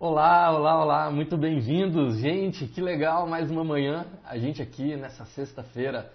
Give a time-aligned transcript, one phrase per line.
[0.00, 2.68] Olá, olá, olá, muito bem-vindos, gente.
[2.68, 6.12] Que legal, mais uma manhã, a gente aqui nessa sexta-feira,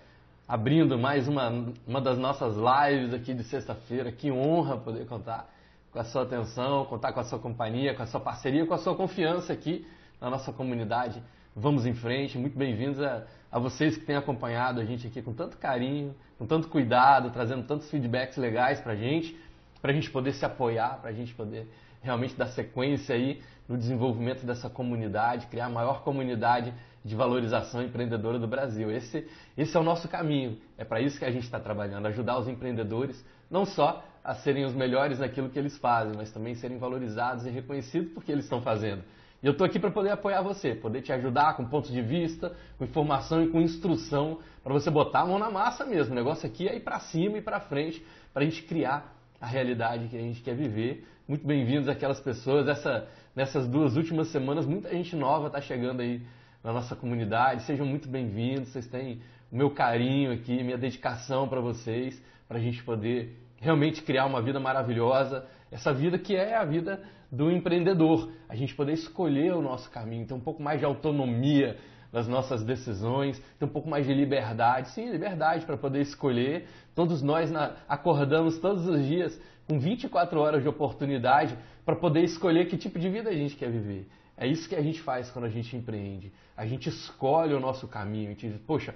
[0.48, 1.50] abrindo mais uma,
[1.86, 4.10] uma das nossas lives aqui de sexta-feira.
[4.10, 5.50] Que honra poder contar
[5.92, 8.78] com a sua atenção, contar com a sua companhia, com a sua parceria, com a
[8.78, 9.86] sua confiança aqui
[10.22, 11.22] na nossa comunidade.
[11.54, 15.34] Vamos em frente, muito bem-vindos a, a vocês que têm acompanhado a gente aqui com
[15.34, 19.38] tanto carinho, com tanto cuidado, trazendo tantos feedbacks legais pra gente,
[19.81, 21.68] pra gente poder se apoiar, pra gente poder
[22.02, 26.73] realmente dar sequência aí no desenvolvimento dessa comunidade, criar a maior comunidade
[27.04, 28.91] de valorização empreendedora do Brasil.
[28.91, 29.27] Esse,
[29.58, 30.58] esse é o nosso caminho.
[30.77, 34.66] É para isso que a gente está trabalhando, ajudar os empreendedores não só a serem
[34.66, 38.45] os melhores naquilo que eles fazem, mas também serem valorizados e reconhecidos por que eles
[38.45, 39.04] estão fazendo.
[39.44, 42.55] E eu estou aqui para poder apoiar você, poder te ajudar com pontos de vista,
[42.77, 46.13] com informação e com instrução para você botar a mão na massa mesmo.
[46.13, 49.45] O negócio aqui é ir para cima e para frente para a gente criar a
[49.45, 51.05] realidade que a gente quer viver.
[51.27, 52.68] Muito bem-vindos aquelas pessoas.
[52.70, 56.21] Essa, nessas duas últimas semanas, muita gente nova está chegando aí
[56.63, 57.63] na nossa comunidade.
[57.63, 58.70] Sejam muito bem-vindos.
[58.70, 64.02] Vocês têm o meu carinho aqui, minha dedicação para vocês, para a gente poder realmente
[64.03, 65.45] criar uma vida maravilhosa.
[65.72, 68.31] Essa vida que é a vida do empreendedor.
[68.48, 71.78] A gente poder escolher o nosso caminho, ter um pouco mais de autonomia
[72.12, 74.90] nas nossas decisões, ter um pouco mais de liberdade.
[74.90, 76.68] Sim, liberdade para poder escolher.
[76.94, 77.52] Todos nós
[77.90, 83.09] acordamos todos os dias com 24 horas de oportunidade para poder escolher que tipo de
[83.09, 84.08] vida a gente quer viver.
[84.38, 86.31] É isso que a gente faz quando a gente empreende.
[86.58, 88.30] A gente escolhe o nosso caminho.
[88.30, 88.95] Gente diz, poxa,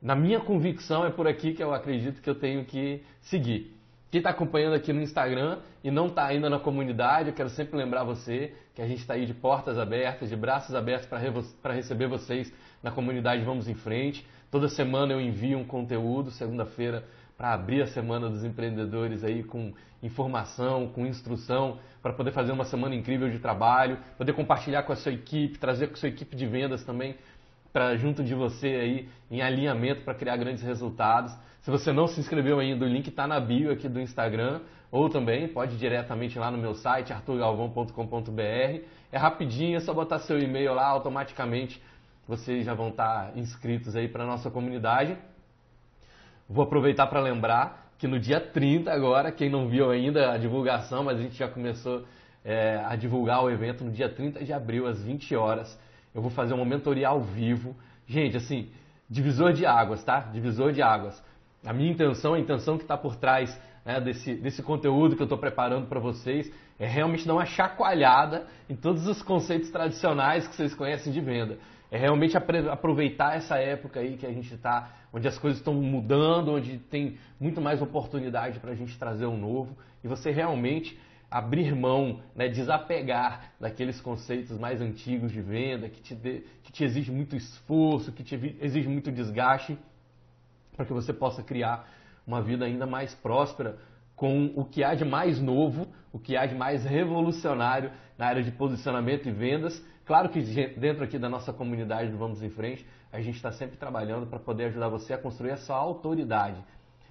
[0.00, 3.76] na minha convicção é por aqui que eu acredito que eu tenho que seguir.
[4.10, 7.76] Quem está acompanhando aqui no Instagram e não está ainda na comunidade, eu quero sempre
[7.76, 12.08] lembrar você que a gente está aí de portas abertas, de braços abertos para receber
[12.08, 12.50] vocês
[12.82, 14.26] na comunidade Vamos em Frente.
[14.50, 17.04] Toda semana eu envio um conteúdo, segunda-feira,
[17.38, 19.72] para abrir a Semana dos Empreendedores aí com
[20.02, 24.96] informação, com instrução, para poder fazer uma semana incrível de trabalho, poder compartilhar com a
[24.96, 27.14] sua equipe, trazer com a sua equipe de vendas também
[27.72, 31.32] para junto de você aí em alinhamento para criar grandes resultados.
[31.62, 35.08] Se você não se inscreveu ainda, o link está na bio aqui do Instagram, ou
[35.08, 38.82] também pode ir diretamente lá no meu site, arturgalvão.com.br.
[39.12, 41.80] É rapidinho, é só botar seu e-mail lá, automaticamente
[42.26, 45.16] vocês já vão estar tá inscritos aí para nossa comunidade.
[46.48, 51.04] Vou aproveitar para lembrar que no dia 30 agora, quem não viu ainda a divulgação,
[51.04, 52.04] mas a gente já começou
[52.44, 55.78] é, a divulgar o evento no dia 30 de abril, às 20 horas.
[56.14, 57.76] Eu vou fazer uma mentoria ao vivo.
[58.06, 58.70] Gente, assim,
[59.10, 60.20] divisor de águas, tá?
[60.20, 61.22] Divisor de águas.
[61.66, 65.26] A minha intenção, a intenção que está por trás né, desse, desse conteúdo que eu
[65.26, 70.54] estou preparando para vocês é realmente dar uma chacoalhada em todos os conceitos tradicionais que
[70.54, 71.58] vocês conhecem de venda.
[71.90, 76.52] É realmente aproveitar essa época aí que a gente está, onde as coisas estão mudando,
[76.52, 80.98] onde tem muito mais oportunidade para a gente trazer um novo e você realmente
[81.30, 86.84] abrir mão, né, desapegar daqueles conceitos mais antigos de venda, que te, de, que te
[86.84, 89.78] exige muito esforço, que te exige muito desgaste,
[90.74, 91.88] para que você possa criar
[92.26, 93.78] uma vida ainda mais próspera
[94.14, 98.42] com o que há de mais novo, o que há de mais revolucionário na área
[98.42, 99.84] de posicionamento e vendas.
[100.08, 103.76] Claro que dentro aqui da nossa comunidade do Vamos em Frente, a gente está sempre
[103.76, 106.56] trabalhando para poder ajudar você a construir a sua autoridade.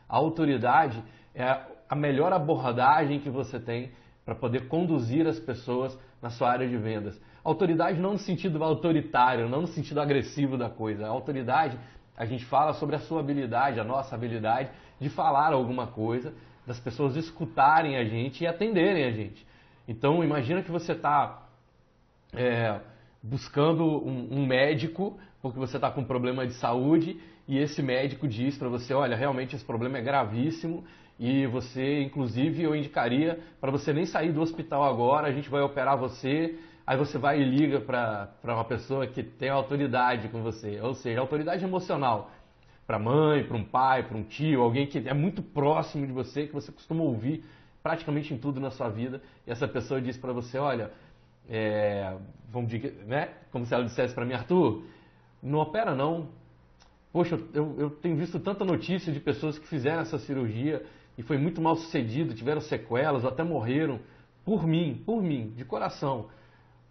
[0.09, 1.03] A autoridade
[1.35, 3.91] é a melhor abordagem que você tem
[4.25, 7.21] para poder conduzir as pessoas na sua área de vendas.
[7.43, 11.05] Autoridade não no sentido autoritário, não no sentido agressivo da coisa.
[11.05, 11.77] A autoridade,
[12.17, 16.33] a gente fala sobre a sua habilidade, a nossa habilidade de falar alguma coisa,
[16.65, 19.45] das pessoas escutarem a gente e atenderem a gente.
[19.87, 21.43] Então, imagina que você está
[22.33, 22.79] é,
[23.21, 28.27] buscando um, um médico porque você está com um problema de saúde e esse médico
[28.27, 30.83] diz para você, olha, realmente esse problema é gravíssimo
[31.19, 35.61] e você, inclusive, eu indicaria para você nem sair do hospital agora, a gente vai
[35.61, 40.79] operar você, aí você vai e liga para uma pessoa que tem autoridade com você,
[40.81, 42.31] ou seja, autoridade emocional,
[42.85, 46.45] para mãe, para um pai, para um tio, alguém que é muito próximo de você,
[46.45, 47.43] que você costuma ouvir
[47.81, 50.91] praticamente em tudo na sua vida, e essa pessoa diz para você, olha,
[51.49, 52.17] é,
[52.49, 54.83] vamos dizer, né, como se ela dissesse para mim, Arthur,
[55.41, 56.29] não opera não,
[57.11, 60.83] Poxa, eu, eu tenho visto tanta notícia de pessoas que fizeram essa cirurgia
[61.17, 63.99] e foi muito mal sucedido, tiveram sequelas até morreram.
[64.45, 66.27] Por mim, por mim, de coração.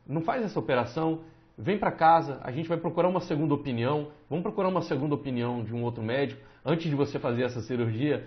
[0.07, 1.21] Não faz essa operação,
[1.57, 5.63] vem para casa, a gente vai procurar uma segunda opinião, vamos procurar uma segunda opinião
[5.63, 8.27] de um outro médico antes de você fazer essa cirurgia.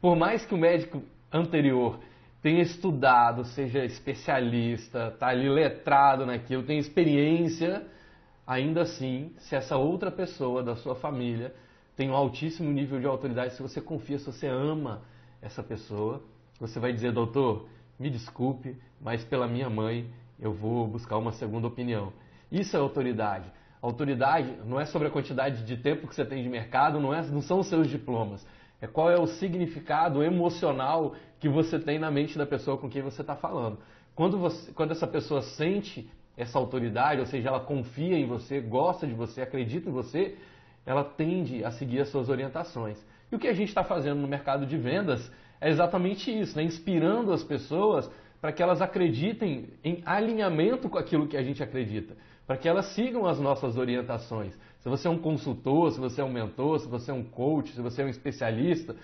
[0.00, 1.98] Por mais que o médico anterior
[2.44, 7.86] tenha estudado, seja especialista, está ali letrado naquilo, tenha experiência,
[8.46, 11.54] ainda assim, se essa outra pessoa da sua família
[11.96, 15.00] tem um altíssimo nível de autoridade, se você confia, se você ama
[15.40, 16.22] essa pessoa,
[16.60, 17.66] você vai dizer, doutor,
[17.98, 20.06] me desculpe, mas pela minha mãe,
[20.38, 22.12] eu vou buscar uma segunda opinião.
[22.52, 23.50] Isso é autoridade.
[23.80, 27.22] Autoridade não é sobre a quantidade de tempo que você tem de mercado, não, é,
[27.22, 28.46] não são os seus diplomas.
[28.84, 33.00] É qual é o significado emocional que você tem na mente da pessoa com quem
[33.00, 33.78] você está falando.
[34.14, 39.06] Quando, você, quando essa pessoa sente essa autoridade, ou seja, ela confia em você, gosta
[39.06, 40.36] de você, acredita em você,
[40.84, 43.02] ela tende a seguir as suas orientações.
[43.32, 45.32] E o que a gente está fazendo no mercado de vendas
[45.62, 46.62] é exatamente isso, né?
[46.62, 52.14] inspirando as pessoas para que elas acreditem em alinhamento com aquilo que a gente acredita,
[52.46, 54.54] para que elas sigam as nossas orientações.
[54.84, 57.72] Se você é um consultor, se você é um mentor, se você é um coach,
[57.72, 58.94] se você é um especialista,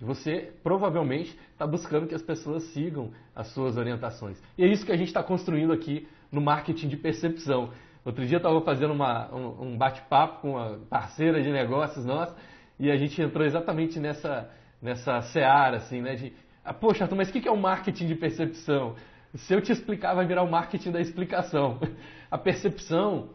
[0.00, 4.42] você provavelmente está buscando que as pessoas sigam as suas orientações.
[4.56, 7.68] E é isso que a gente está construindo aqui no marketing de percepção.
[8.02, 12.34] Outro dia eu estava fazendo uma, um, bate-papo com uma parceira de negócios nossa
[12.80, 16.14] e a gente entrou exatamente nessa, nessa seara, assim, né?
[16.14, 16.32] De,
[16.64, 18.94] ah, poxa, Arthur, mas o que é o marketing de percepção?
[19.34, 21.78] Se eu te explicar, vai virar o marketing da explicação.
[22.30, 23.28] A percepção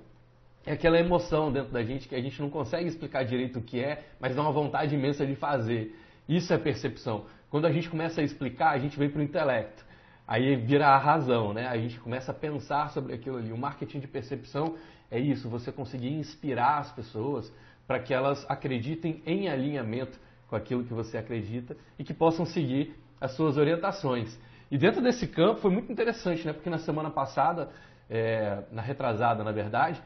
[0.69, 3.83] é aquela emoção dentro da gente que a gente não consegue explicar direito o que
[3.83, 5.95] é, mas dá uma vontade imensa de fazer.
[6.27, 7.25] Isso é percepção.
[7.50, 9.83] Quando a gente começa a explicar, a gente vem para o intelecto.
[10.27, 11.68] Aí vira a razão, né?
[11.68, 13.51] A gente começa a pensar sobre aquilo ali.
[13.51, 14.75] O marketing de percepção
[15.10, 17.51] é isso, você conseguir inspirar as pessoas
[17.88, 22.95] para que elas acreditem em alinhamento com aquilo que você acredita e que possam seguir
[23.19, 24.39] as suas orientações.
[24.69, 26.54] E dentro desse campo foi muito interessante, né?
[26.54, 27.71] Porque na semana passada,
[28.07, 30.00] é, na retrasada, na verdade,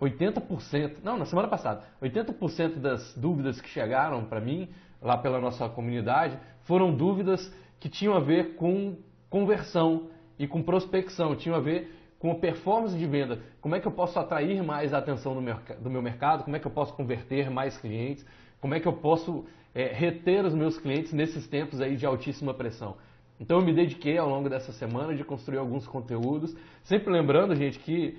[0.00, 4.68] 80%, não, na semana passada, 80% das dúvidas que chegaram para mim
[5.00, 8.96] lá pela nossa comunidade foram dúvidas que tinham a ver com
[9.28, 10.08] conversão
[10.38, 13.40] e com prospecção, tinham a ver com a performance de venda.
[13.60, 16.44] Como é que eu posso atrair mais a atenção do meu, do meu mercado?
[16.44, 18.24] Como é que eu posso converter mais clientes?
[18.60, 19.44] Como é que eu posso
[19.74, 22.96] é, reter os meus clientes nesses tempos aí de altíssima pressão?
[23.40, 26.54] Então eu me dediquei ao longo dessa semana de construir alguns conteúdos,
[26.84, 28.16] sempre lembrando, gente, que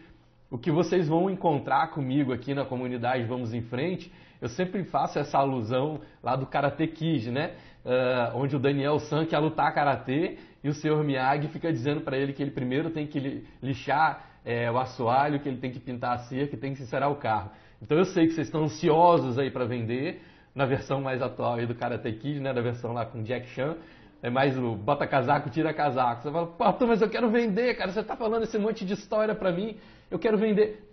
[0.53, 4.11] o que vocês vão encontrar comigo aqui na comunidade Vamos em Frente
[4.43, 7.53] eu sempre faço essa alusão lá do Karate Kid, né?
[7.85, 11.01] Uh, onde o Daniel San quer lutar karatê e o Sr.
[11.01, 15.47] Miyagi fica dizendo para ele que ele primeiro tem que lixar é, o assoalho, que
[15.47, 17.51] ele tem que pintar a cerca, que tem que sincerar o carro.
[17.81, 20.21] Então eu sei que vocês estão ansiosos aí para vender
[20.53, 22.53] na versão mais atual aí do Karate Kid, né?
[22.53, 23.77] Da versão lá com Jack Chan.
[24.21, 26.21] É mais o bota casaco, tira casaco.
[26.21, 27.91] Você fala, pô, mas eu quero vender, cara.
[27.91, 29.77] Você está falando esse monte de história para mim.
[30.13, 30.87] Eu quero vender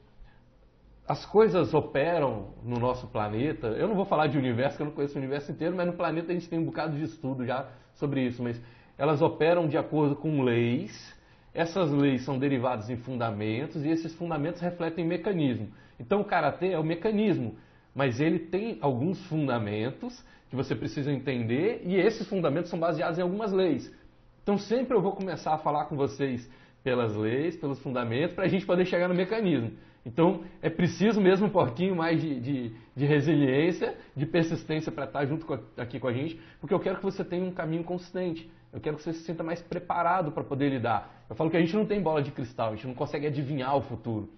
[1.06, 3.66] as coisas operam no nosso planeta.
[3.66, 5.92] Eu não vou falar de universo, que eu não conheço o universo inteiro, mas no
[5.92, 8.42] planeta a gente tem um bocado de estudo já sobre isso.
[8.42, 8.58] Mas
[8.96, 11.14] elas operam de acordo com leis.
[11.52, 15.68] Essas leis são derivadas em fundamentos e esses fundamentos refletem mecanismo.
[15.98, 17.56] Então o karatê é o mecanismo,
[17.94, 23.22] mas ele tem alguns fundamentos que você precisa entender e esses fundamentos são baseados em
[23.22, 23.94] algumas leis.
[24.42, 26.48] Então sempre eu vou começar a falar com vocês
[26.82, 29.72] pelas leis, pelos fundamentos, para a gente poder chegar no mecanismo.
[30.04, 35.26] Então é preciso mesmo um pouquinho mais de, de, de resiliência, de persistência para estar
[35.26, 38.50] junto com, aqui com a gente, porque eu quero que você tenha um caminho consistente.
[38.72, 41.24] Eu quero que você se sinta mais preparado para poder lidar.
[41.28, 43.76] Eu falo que a gente não tem bola de cristal, a gente não consegue adivinhar
[43.76, 44.30] o futuro.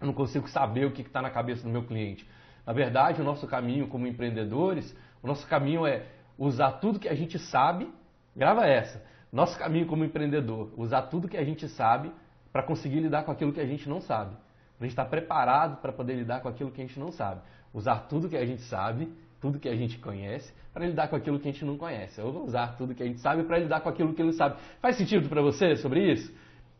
[0.00, 2.28] Eu não consigo saber o que está na cabeça do meu cliente.
[2.66, 7.14] Na verdade, o nosso caminho como empreendedores, o nosso caminho é usar tudo que a
[7.14, 7.88] gente sabe,
[8.34, 9.02] grava essa.
[9.32, 12.12] Nosso caminho como empreendedor, usar tudo que a gente sabe
[12.52, 14.36] para conseguir lidar com aquilo que a gente não sabe.
[14.78, 17.40] A gente está preparado para poder lidar com aquilo que a gente não sabe.
[17.72, 19.10] Usar tudo que a gente sabe,
[19.40, 22.20] tudo que a gente conhece, para lidar com aquilo que a gente não conhece.
[22.20, 24.56] Ou usar tudo que a gente sabe para lidar com aquilo que ele sabe.
[24.82, 26.30] Faz sentido para você sobre isso?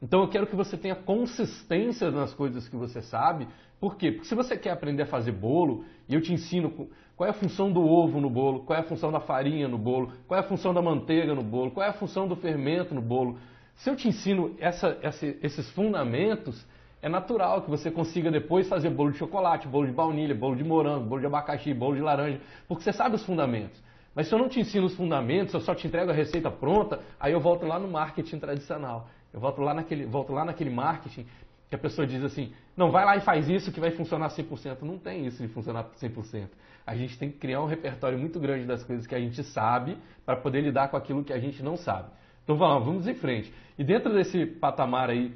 [0.03, 3.49] Então eu quero que você tenha consistência nas coisas que você sabe.
[3.81, 4.13] Por quê?
[4.13, 6.89] Porque se você quer aprender a fazer bolo, e eu te ensino
[7.23, 9.79] qual é a função do ovo no bolo, qual é a função da farinha no
[9.79, 12.97] bolo, qual é a função da manteiga no bolo, qual é a função do fermento
[12.97, 13.39] no bolo.
[13.77, 16.67] Se eu te ensino essa, essa, esses fundamentos,
[17.01, 20.65] é natural que você consiga depois fazer bolo de chocolate, bolo de baunilha, bolo de
[20.65, 23.81] morango, bolo de abacaxi, bolo de laranja, porque você sabe os fundamentos.
[24.17, 26.99] Mas se eu não te ensino os fundamentos, eu só te entrego a receita pronta,
[27.21, 29.07] aí eu volto lá no marketing tradicional.
[29.33, 31.25] Eu volto lá naquele, volto lá naquele marketing
[31.73, 34.83] que a pessoa diz assim, não, vai lá e faz isso que vai funcionar 100%.
[34.83, 36.49] Não tem isso de funcionar 100%.
[36.87, 39.97] A gente tem que criar um repertório muito grande das coisas que a gente sabe
[40.27, 42.11] para poder lidar com aquilo que a gente não sabe.
[42.45, 43.51] Então vamos, vamos em frente.
[43.79, 45.33] E dentro desse patamar aí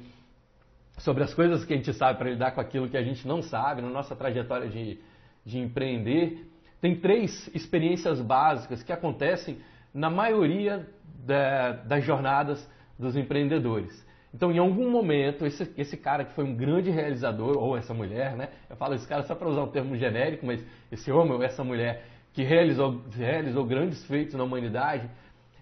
[0.99, 3.41] sobre as coisas que a gente sabe para lidar com aquilo que a gente não
[3.41, 4.99] sabe na nossa trajetória de,
[5.43, 6.47] de empreender,
[6.79, 9.57] tem três experiências básicas que acontecem
[9.91, 10.87] na maioria
[11.25, 14.05] da, das jornadas dos empreendedores.
[14.37, 18.35] Então, em algum momento, esse, esse cara que foi um grande realizador, ou essa mulher,
[18.35, 18.49] né?
[18.69, 21.63] Eu falo esse cara só para usar um termo genérico, mas esse homem ou essa
[21.63, 25.09] mulher que realizou, realizou grandes feitos na humanidade,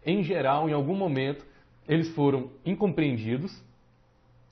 [0.05, 1.45] em geral, em algum momento,
[1.87, 3.63] eles foram incompreendidos,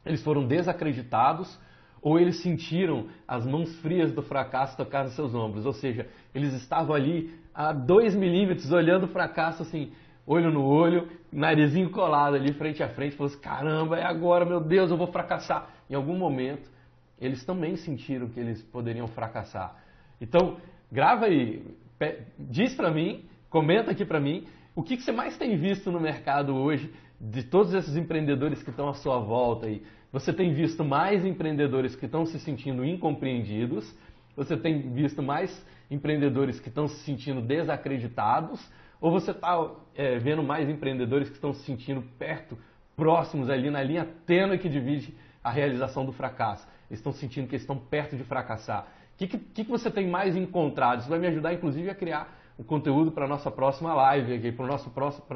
[0.06, 1.60] eles foram desacreditados
[2.02, 5.66] ou eles sentiram as mãos frias do fracasso tocar nos seus ombros.
[5.66, 9.92] Ou seja, eles estavam ali a dois milímetros olhando o fracasso assim,
[10.26, 14.60] olho no olho, narizinho colado ali frente a frente, falou assim, caramba, é agora, meu
[14.60, 15.70] Deus, eu vou fracassar.
[15.90, 16.70] Em algum momento,
[17.20, 19.76] eles também sentiram que eles poderiam fracassar.
[20.20, 20.58] Então,
[20.92, 21.66] grava aí,
[22.38, 26.00] diz para mim, comenta aqui para mim, o que, que você mais tem visto no
[26.00, 29.84] mercado hoje, de todos esses empreendedores que estão à sua volta aí.
[30.12, 33.96] Você tem visto mais empreendedores que estão se sentindo incompreendidos,
[34.36, 38.60] você tem visto mais empreendedores que estão se sentindo desacreditados,
[39.04, 42.58] ou você está é, vendo mais empreendedores que estão se sentindo perto,
[42.96, 46.66] próximos ali na linha tênue que divide a realização do fracasso.
[46.90, 48.88] Eles estão sentindo que estão perto de fracassar.
[49.14, 51.02] O que, que, que, você tem mais encontrado?
[51.02, 54.54] Isso vai me ajudar, inclusive, a criar o conteúdo para a nossa próxima live aqui,
[54.54, 54.66] para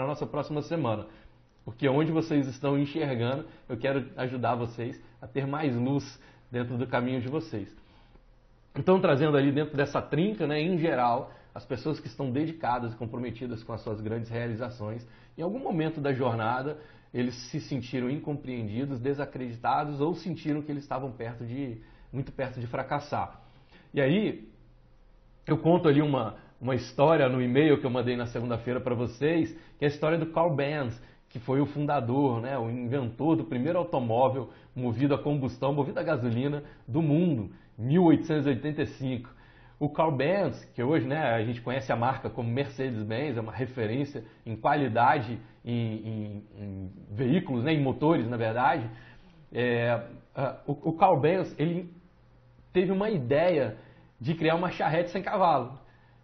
[0.04, 1.06] a nossa próxima semana.
[1.66, 6.18] Porque onde vocês estão enxergando, eu quero ajudar vocês a ter mais luz
[6.50, 7.76] dentro do caminho de vocês.
[8.78, 12.96] Então, trazendo ali dentro dessa trinca, né, em geral, as pessoas que estão dedicadas e
[12.96, 15.04] comprometidas com as suas grandes realizações,
[15.36, 16.78] em algum momento da jornada,
[17.12, 21.82] eles se sentiram incompreendidos, desacreditados ou sentiram que eles estavam perto de,
[22.14, 23.42] muito perto de fracassar.
[23.92, 24.48] E aí,
[25.48, 29.52] eu conto ali uma, uma história no e-mail que eu mandei na segunda-feira para vocês,
[29.80, 33.46] que é a história do Carl Benz, que foi o fundador, né, o inventor do
[33.46, 39.37] primeiro automóvel movido a combustão, movido a gasolina do mundo, 1885.
[39.80, 43.52] O Carl Benz, que hoje né, a gente conhece a marca como Mercedes-Benz, é uma
[43.52, 48.90] referência em qualidade em, em, em veículos, né, em motores, na verdade.
[49.54, 50.02] É,
[50.66, 51.94] o, o Carl Benz ele
[52.74, 53.78] teve uma ideia
[54.20, 55.80] de criar uma charrete sem cavalo.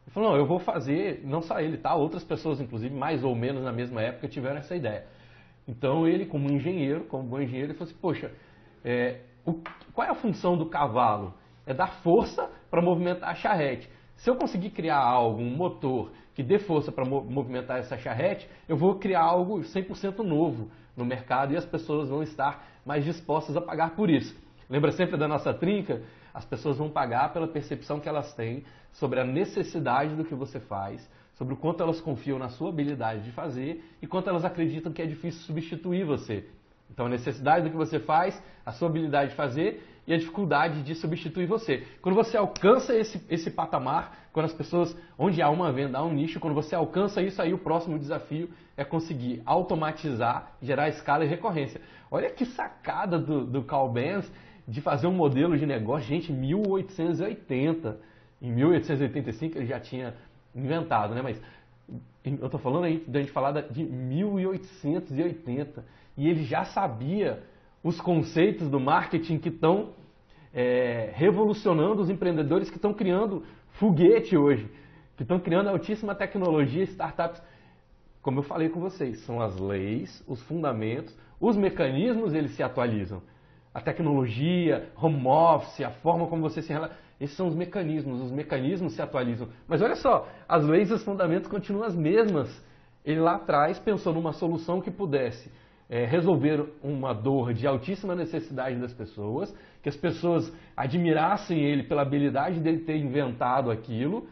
[0.05, 1.93] Ele falou, não, eu vou fazer, não só ele, tá?
[1.93, 5.05] Outras pessoas, inclusive, mais ou menos na mesma época, tiveram essa ideia.
[5.67, 8.31] Então ele, como engenheiro, como bom engenheiro, ele falou assim, poxa,
[8.83, 9.61] é, o,
[9.93, 11.33] qual é a função do cavalo?
[11.65, 13.89] É dar força para movimentar a charrete.
[14.17, 18.75] Se eu conseguir criar algo, um motor que dê força para movimentar essa charrete, eu
[18.75, 23.61] vou criar algo 100% novo no mercado e as pessoas vão estar mais dispostas a
[23.61, 24.35] pagar por isso.
[24.69, 26.01] Lembra sempre da nossa trinca?
[26.33, 30.59] As pessoas vão pagar pela percepção que elas têm sobre a necessidade do que você
[30.59, 34.91] faz, sobre o quanto elas confiam na sua habilidade de fazer e quanto elas acreditam
[34.91, 36.47] que é difícil substituir você.
[36.89, 40.83] Então, a necessidade do que você faz, a sua habilidade de fazer e a dificuldade
[40.83, 41.83] de substituir você.
[42.01, 46.13] Quando você alcança esse, esse patamar, quando as pessoas, onde há uma venda, há um
[46.13, 51.27] nicho, quando você alcança isso, aí o próximo desafio é conseguir automatizar, gerar escala e
[51.27, 51.79] recorrência.
[52.11, 54.29] Olha que sacada do, do Carl Benz
[54.67, 57.97] de fazer um modelo de negócio, gente, 1880.
[58.41, 60.13] Em 1885 ele já tinha
[60.53, 61.21] inventado, né?
[61.21, 61.41] Mas
[62.23, 65.85] eu estou falando aí da gente falar de 1880
[66.17, 67.43] e ele já sabia
[67.83, 69.89] os conceitos do marketing que estão
[70.53, 74.69] é, revolucionando os empreendedores que estão criando foguete hoje,
[75.17, 77.41] que estão criando altíssima tecnologia, startups.
[78.21, 83.21] Como eu falei com vocês, são as leis, os fundamentos, os mecanismos eles se atualizam
[83.73, 87.01] a tecnologia, home office, a forma como você se relaciona.
[87.19, 89.47] Esses são os mecanismos, os mecanismos se atualizam.
[89.67, 92.49] Mas olha só, as leis e os fundamentos continuam as mesmas.
[93.03, 95.49] Ele lá atrás pensou numa solução que pudesse
[95.93, 102.01] é, resolver uma dor de altíssima necessidade das pessoas, que as pessoas admirassem ele pela
[102.01, 104.27] habilidade dele ter inventado aquilo,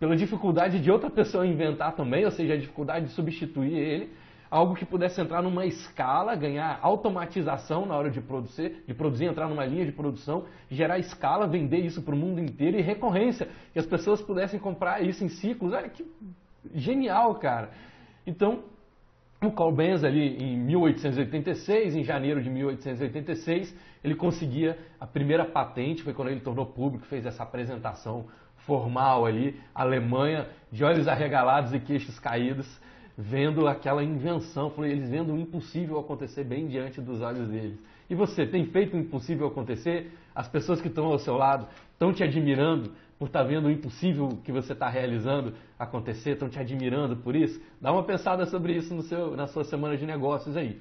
[0.00, 4.12] pela dificuldade de outra pessoa inventar também, ou seja, a dificuldade de substituir ele,
[4.50, 9.46] algo que pudesse entrar numa escala, ganhar automatização na hora de produzir, de produzir, entrar
[9.46, 13.78] numa linha de produção, gerar escala, vender isso para o mundo inteiro e recorrência, que
[13.78, 15.74] as pessoas pudessem comprar isso em ciclos.
[15.74, 16.02] Olha que
[16.74, 17.68] genial, cara.
[18.26, 18.72] Então,
[19.46, 26.02] o Carl Benz ali em 1886, em janeiro de 1886, ele conseguia a primeira patente,
[26.02, 28.26] foi quando ele tornou público, fez essa apresentação
[28.66, 32.66] formal ali, Alemanha, de olhos arregalados e queixos caídos,
[33.16, 37.78] vendo aquela invenção, eles vendo o impossível acontecer bem diante dos olhos deles.
[38.08, 40.12] E você tem feito o impossível acontecer?
[40.34, 42.92] As pessoas que estão ao seu lado estão te admirando
[43.24, 47.34] por estar tá vendo o impossível que você está realizando acontecer, estão te admirando por
[47.34, 47.58] isso?
[47.80, 50.78] Dá uma pensada sobre isso no seu, na sua semana de negócios aí.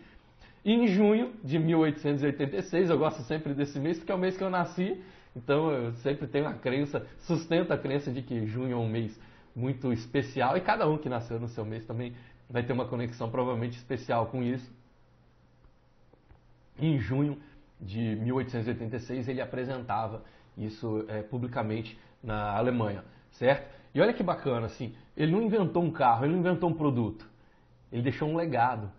[0.65, 4.49] Em junho de 1886, eu gosto sempre desse mês porque é o mês que eu
[4.49, 5.01] nasci,
[5.33, 9.17] então eu sempre tenho a crença, sustento a crença de que junho é um mês
[9.55, 12.13] muito especial e cada um que nasceu no seu mês também
[12.49, 14.69] vai ter uma conexão provavelmente especial com isso.
[16.77, 17.37] Em junho
[17.79, 20.25] de 1886 ele apresentava
[20.57, 23.71] isso é, publicamente na Alemanha, certo?
[23.93, 27.27] E olha que bacana, assim, ele não inventou um carro, ele não inventou um produto,
[27.91, 28.89] ele deixou um legado.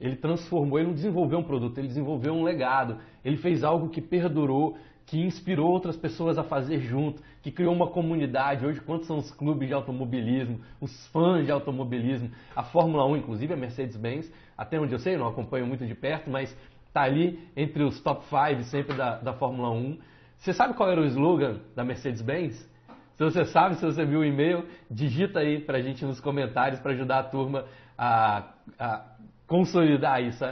[0.00, 2.98] Ele transformou, ele não desenvolveu um produto, ele desenvolveu um legado.
[3.24, 4.76] Ele fez algo que perdurou,
[5.06, 8.66] que inspirou outras pessoas a fazer junto, que criou uma comunidade.
[8.66, 12.30] Hoje, quantos são os clubes de automobilismo, os fãs de automobilismo?
[12.56, 16.28] A Fórmula 1, inclusive, a Mercedes-Benz, até onde eu sei, não acompanho muito de perto,
[16.28, 16.54] mas
[16.86, 19.98] está ali entre os top 5 sempre da, da Fórmula 1.
[20.38, 22.68] Você sabe qual era o slogan da Mercedes-Benz?
[23.16, 26.80] Se você sabe, se você viu o e-mail, digita aí para a gente nos comentários
[26.80, 27.64] para ajudar a turma
[27.96, 28.44] a,
[28.78, 29.04] a
[29.46, 30.44] consolidar isso.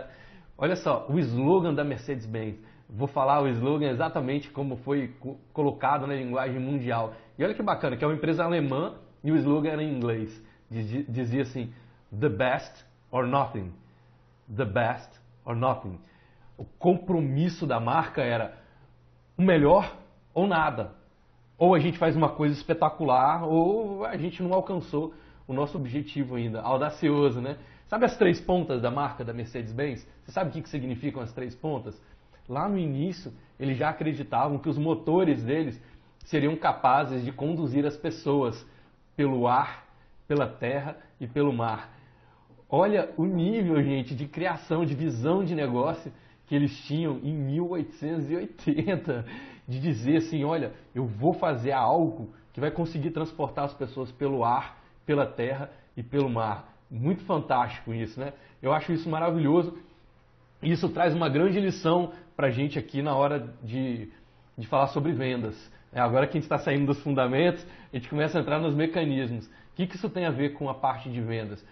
[0.56, 2.56] Olha só, o slogan da Mercedes-Benz.
[2.88, 5.12] Vou falar o slogan exatamente como foi
[5.52, 7.14] colocado na linguagem mundial.
[7.36, 10.30] E olha que bacana, que é uma empresa alemã e o slogan era em inglês.
[10.70, 11.72] Dizia assim:
[12.16, 13.72] The best or nothing.
[14.54, 15.98] The best or nothing.
[16.56, 18.56] O compromisso da marca era
[19.36, 19.96] o melhor
[20.32, 21.01] ou nada.
[21.62, 25.14] Ou a gente faz uma coisa espetacular, ou a gente não alcançou
[25.46, 26.60] o nosso objetivo ainda.
[26.60, 27.56] Audacioso, né?
[27.86, 30.04] Sabe as três pontas da marca da Mercedes-Benz?
[30.24, 32.02] Você sabe o que, que significam as três pontas?
[32.48, 35.80] Lá no início, eles já acreditavam que os motores deles
[36.24, 38.66] seriam capazes de conduzir as pessoas
[39.14, 39.86] pelo ar,
[40.26, 41.96] pela terra e pelo mar.
[42.68, 46.12] Olha o nível, gente, de criação, de visão de negócio
[46.48, 49.24] que eles tinham em 1880,
[49.66, 54.44] de dizer assim, olha, eu vou fazer algo que vai conseguir transportar as pessoas pelo
[54.44, 56.72] ar, pela terra e pelo mar.
[56.90, 58.32] Muito fantástico isso, né?
[58.60, 59.76] Eu acho isso maravilhoso.
[60.62, 64.10] Isso traz uma grande lição para a gente aqui na hora de,
[64.56, 65.56] de falar sobre vendas.
[65.92, 68.74] É, agora que a gente está saindo dos fundamentos, a gente começa a entrar nos
[68.74, 69.46] mecanismos.
[69.46, 71.64] O que, que isso tem a ver com a parte de vendas?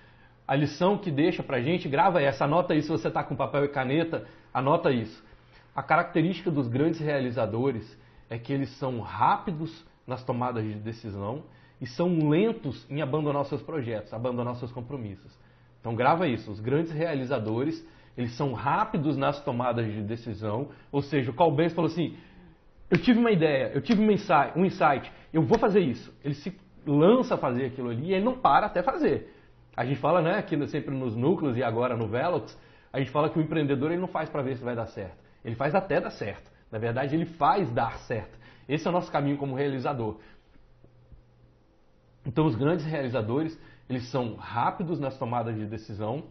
[0.46, 3.36] A lição que deixa para a gente, grava essa, anota isso se você está com
[3.36, 5.22] papel e caneta, anota isso.
[5.74, 7.98] A característica dos grandes realizadores
[8.28, 11.44] é que eles são rápidos nas tomadas de decisão
[11.80, 15.32] e são lentos em abandonar seus projetos, abandonar seus compromissos.
[15.80, 17.86] Então grava isso, os grandes realizadores,
[18.16, 22.16] eles são rápidos nas tomadas de decisão, ou seja, o Carl Benz falou assim,
[22.90, 26.12] eu tive uma ideia, eu tive um insight, um insight, eu vou fazer isso.
[26.24, 26.54] Ele se
[26.84, 29.34] lança a fazer aquilo ali e ele não para até fazer.
[29.76, 32.58] A gente fala, né, aqui sempre nos núcleos e agora no Velox,
[32.92, 35.19] a gente fala que o empreendedor ele não faz para ver se vai dar certo.
[35.44, 36.50] Ele faz até dar certo.
[36.70, 38.38] Na verdade, ele faz dar certo.
[38.68, 40.18] Esse é o nosso caminho como realizador.
[42.24, 46.24] Então, os grandes realizadores, eles são rápidos nas tomadas de decisão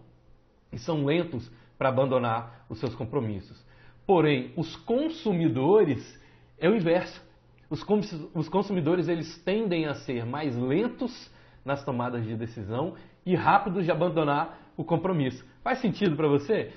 [0.71, 3.65] e são lentos para abandonar os seus compromissos.
[4.05, 6.19] Porém, os consumidores
[6.57, 7.21] é o inverso.
[7.69, 11.31] Os, consumidores eles tendem a ser mais lentos
[11.63, 12.95] nas tomadas de decisão
[13.25, 15.45] e rápidos de abandonar o compromisso.
[15.63, 16.73] Faz sentido para você?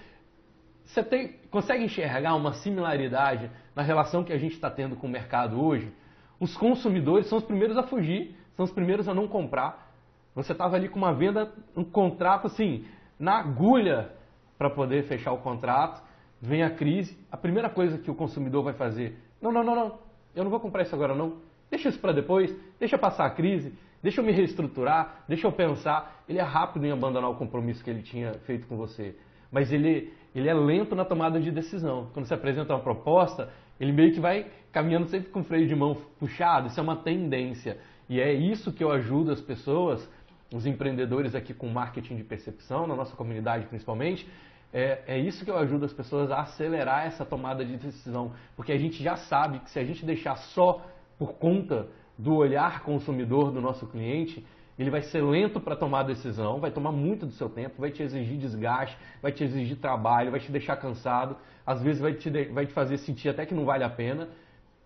[0.92, 5.10] Você tem, consegue enxergar uma similaridade na relação que a gente está tendo com o
[5.10, 5.90] mercado hoje?
[6.38, 9.90] Os consumidores são os primeiros a fugir são os primeiros a não comprar.
[10.34, 12.84] Você estava ali com uma venda, um contrato assim,
[13.18, 14.10] na agulha
[14.58, 16.02] para poder fechar o contrato.
[16.40, 19.98] Vem a crise, a primeira coisa que o consumidor vai fazer: não, não, não, não,
[20.34, 21.38] eu não vou comprar isso agora não.
[21.70, 26.22] Deixa isso para depois, deixa passar a crise, deixa eu me reestruturar, deixa eu pensar.
[26.28, 29.16] Ele é rápido em abandonar o compromisso que ele tinha feito com você,
[29.50, 32.08] mas ele, ele é lento na tomada de decisão.
[32.12, 35.74] Quando você apresenta uma proposta, ele meio que vai caminhando sempre com o freio de
[35.74, 36.68] mão puxado.
[36.68, 37.78] Isso é uma tendência.
[38.08, 40.08] E é isso que eu ajudo as pessoas,
[40.52, 44.26] os empreendedores aqui com marketing de percepção, na nossa comunidade principalmente,
[44.72, 48.32] é, é, isso que eu ajudo as pessoas a acelerar essa tomada de decisão.
[48.56, 50.82] Porque a gente já sabe que se a gente deixar só
[51.18, 54.44] por conta do olhar consumidor do nosso cliente,
[54.78, 58.02] ele vai ser lento para tomar decisão, vai tomar muito do seu tempo, vai te
[58.02, 62.66] exigir desgaste, vai te exigir trabalho, vai te deixar cansado, às vezes vai te, vai
[62.66, 64.28] te fazer sentir até que não vale a pena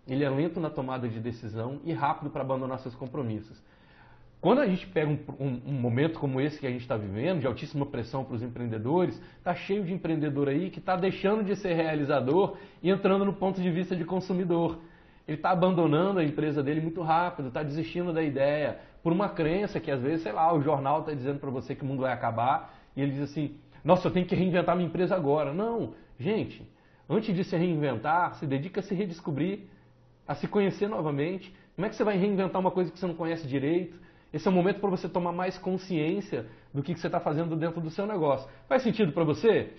[0.07, 3.61] ele é lento na tomada de decisão e rápido para abandonar seus compromissos.
[4.41, 7.41] Quando a gente pega um, um, um momento como esse que a gente está vivendo,
[7.41, 11.57] de altíssima pressão para os empreendedores, está cheio de empreendedor aí que está deixando de
[11.57, 14.79] ser realizador e entrando no ponto de vista de consumidor.
[15.27, 19.81] Ele está abandonando a empresa dele muito rápido, está desistindo da ideia, por uma crença
[19.81, 22.13] que às vezes, sei lá, o jornal está dizendo para você que o mundo vai
[22.13, 25.53] acabar e ele diz assim: nossa, eu tenho que reinventar minha empresa agora.
[25.53, 26.67] Não, gente,
[27.09, 29.69] antes de se reinventar, se dedica a se redescobrir
[30.27, 31.55] a se conhecer novamente.
[31.75, 33.99] Como é que você vai reinventar uma coisa que você não conhece direito?
[34.33, 37.81] Esse é o momento para você tomar mais consciência do que você está fazendo dentro
[37.81, 38.49] do seu negócio.
[38.69, 39.73] Faz sentido para você?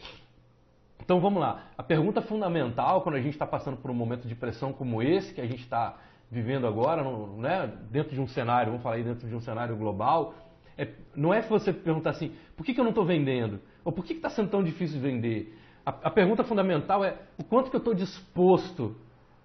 [1.04, 1.66] Então vamos lá.
[1.78, 5.34] A pergunta fundamental quando a gente está passando por um momento de pressão como esse
[5.34, 5.98] que a gente está
[6.30, 7.04] vivendo agora,
[7.38, 10.34] né, dentro de um cenário, vamos falar aí dentro de um cenário global,
[10.78, 13.60] é, não é você perguntar assim, por que, que eu não estou vendendo?
[13.84, 15.58] Ou por que está sendo tão difícil vender?
[15.86, 18.96] A, a pergunta fundamental é o quanto que eu estou disposto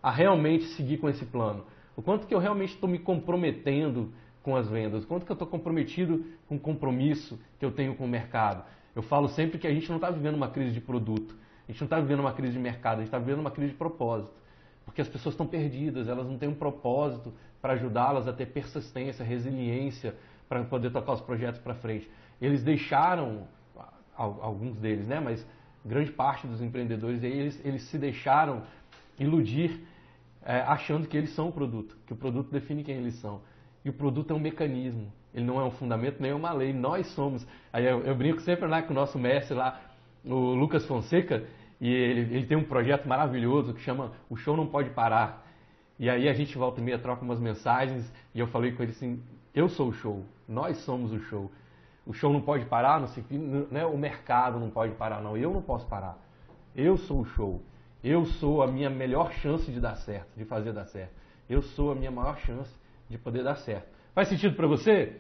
[0.03, 1.65] a realmente seguir com esse plano?
[1.97, 4.13] O quanto que eu realmente estou me comprometendo
[4.43, 5.05] com as vendas?
[5.05, 8.65] O quanto que eu estou comprometido com o compromisso que eu tenho com o mercado?
[8.95, 11.35] Eu falo sempre que a gente não está vivendo uma crise de produto,
[11.67, 13.73] a gente não está vivendo uma crise de mercado, a gente está vivendo uma crise
[13.73, 14.35] de propósito.
[14.85, 19.25] Porque as pessoas estão perdidas, elas não têm um propósito para ajudá-las a ter persistência,
[19.25, 20.15] resiliência,
[20.49, 22.11] para poder tocar os projetos para frente.
[22.41, 23.47] Eles deixaram,
[24.15, 25.47] alguns deles, né, mas
[25.85, 28.63] grande parte dos empreendedores, eles, eles se deixaram
[29.19, 29.81] iludir
[30.45, 33.41] é, achando que eles são o produto, que o produto define quem eles são.
[33.85, 37.07] E o produto é um mecanismo, ele não é um fundamento nem uma lei, nós
[37.09, 37.47] somos.
[37.73, 39.81] Aí eu, eu brinco sempre lá com o nosso mestre lá,
[40.25, 41.45] o Lucas Fonseca,
[41.81, 45.45] e ele, ele tem um projeto maravilhoso que chama O Show Não Pode Parar.
[45.99, 48.93] E aí a gente volta e meia, troca umas mensagens, e eu falei com ele
[48.93, 49.23] assim,
[49.55, 51.51] eu sou o show, nós somos o show.
[52.07, 53.25] O show não pode parar, não sei,
[53.71, 53.87] né?
[53.87, 55.37] o mercado não pode parar, não.
[55.37, 56.19] Eu não posso parar.
[56.75, 57.63] Eu sou o show.
[58.03, 61.13] Eu sou a minha melhor chance de dar certo, de fazer dar certo.
[61.49, 62.75] Eu sou a minha maior chance
[63.09, 63.92] de poder dar certo.
[64.15, 65.17] Faz sentido para você?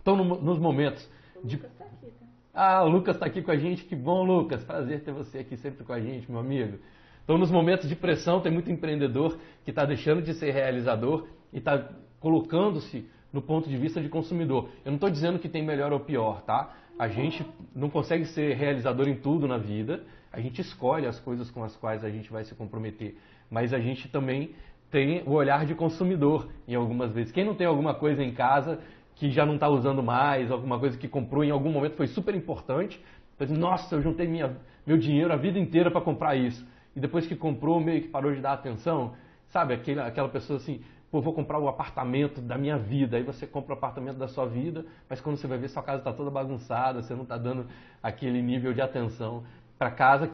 [0.00, 1.06] Então, no, nos momentos
[1.44, 1.56] de.
[1.56, 2.26] Lucas tá aqui, tá?
[2.54, 3.84] Ah, o Lucas está aqui com a gente.
[3.84, 4.64] Que bom, Lucas.
[4.64, 6.78] Prazer ter você aqui sempre com a gente, meu amigo.
[7.22, 11.58] Então, nos momentos de pressão, tem muito empreendedor que está deixando de ser realizador e
[11.58, 14.70] está colocando-se no ponto de vista de consumidor.
[14.84, 16.74] Eu não estou dizendo que tem melhor ou pior, tá?
[16.98, 17.44] A gente
[17.74, 21.76] não consegue ser realizador em tudo na vida, a gente escolhe as coisas com as
[21.76, 23.16] quais a gente vai se comprometer,
[23.50, 24.54] mas a gente também
[24.90, 27.32] tem o olhar de consumidor em algumas vezes.
[27.32, 28.78] Quem não tem alguma coisa em casa
[29.14, 32.34] que já não está usando mais, alguma coisa que comprou em algum momento foi super
[32.34, 33.02] importante,
[33.38, 36.66] diz, nossa, eu juntei minha, meu dinheiro a vida inteira para comprar isso.
[36.94, 39.14] E depois que comprou, meio que parou de dar atenção.
[39.48, 43.16] Sabe, aquela, aquela pessoa assim, pô, vou comprar o apartamento da minha vida.
[43.16, 45.98] Aí você compra o apartamento da sua vida, mas quando você vai ver, sua casa
[45.98, 47.66] está toda bagunçada, você não está dando
[48.02, 49.44] aquele nível de atenção
[49.78, 50.30] para casa.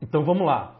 [0.00, 0.75] Então vamos lá.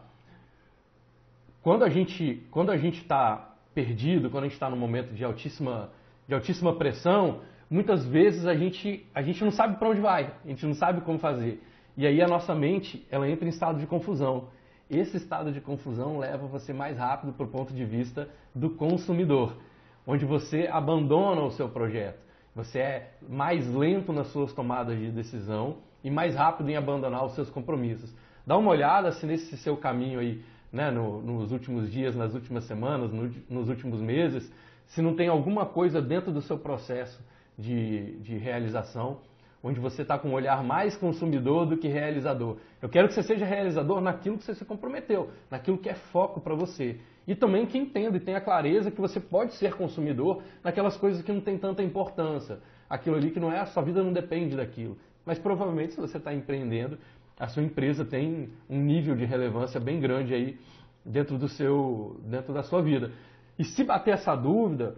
[1.67, 5.25] Quando a gente quando a gente está perdido, quando a gente está num momento de
[5.25, 5.89] altíssima
[6.25, 10.47] de altíssima pressão, muitas vezes a gente a gente não sabe para onde vai, a
[10.47, 11.61] gente não sabe como fazer.
[11.97, 14.47] E aí a nossa mente ela entra em estado de confusão.
[14.89, 19.57] Esse estado de confusão leva você mais rápido para o ponto de vista do consumidor,
[20.05, 22.21] onde você abandona o seu projeto.
[22.55, 27.33] Você é mais lento nas suas tomadas de decisão e mais rápido em abandonar os
[27.33, 28.15] seus compromissos.
[28.45, 32.65] Dá uma olhada se nesse seu caminho aí, né, no, nos últimos dias, nas últimas
[32.65, 34.51] semanas, no, nos últimos meses,
[34.87, 37.21] se não tem alguma coisa dentro do seu processo
[37.57, 39.19] de, de realização
[39.63, 42.57] onde você está com um olhar mais consumidor do que realizador.
[42.81, 46.39] Eu quero que você seja realizador naquilo que você se comprometeu, naquilo que é foco
[46.39, 46.99] para você.
[47.27, 51.31] E também que entenda e tenha clareza que você pode ser consumidor naquelas coisas que
[51.31, 52.59] não tem tanta importância.
[52.89, 54.97] Aquilo ali que não é, a sua vida não depende daquilo.
[55.25, 56.97] Mas provavelmente se você está empreendendo,
[57.39, 60.59] a sua empresa tem um nível de relevância bem grande aí
[61.05, 63.11] dentro do seu, dentro da sua vida.
[63.57, 64.95] E se bater essa dúvida,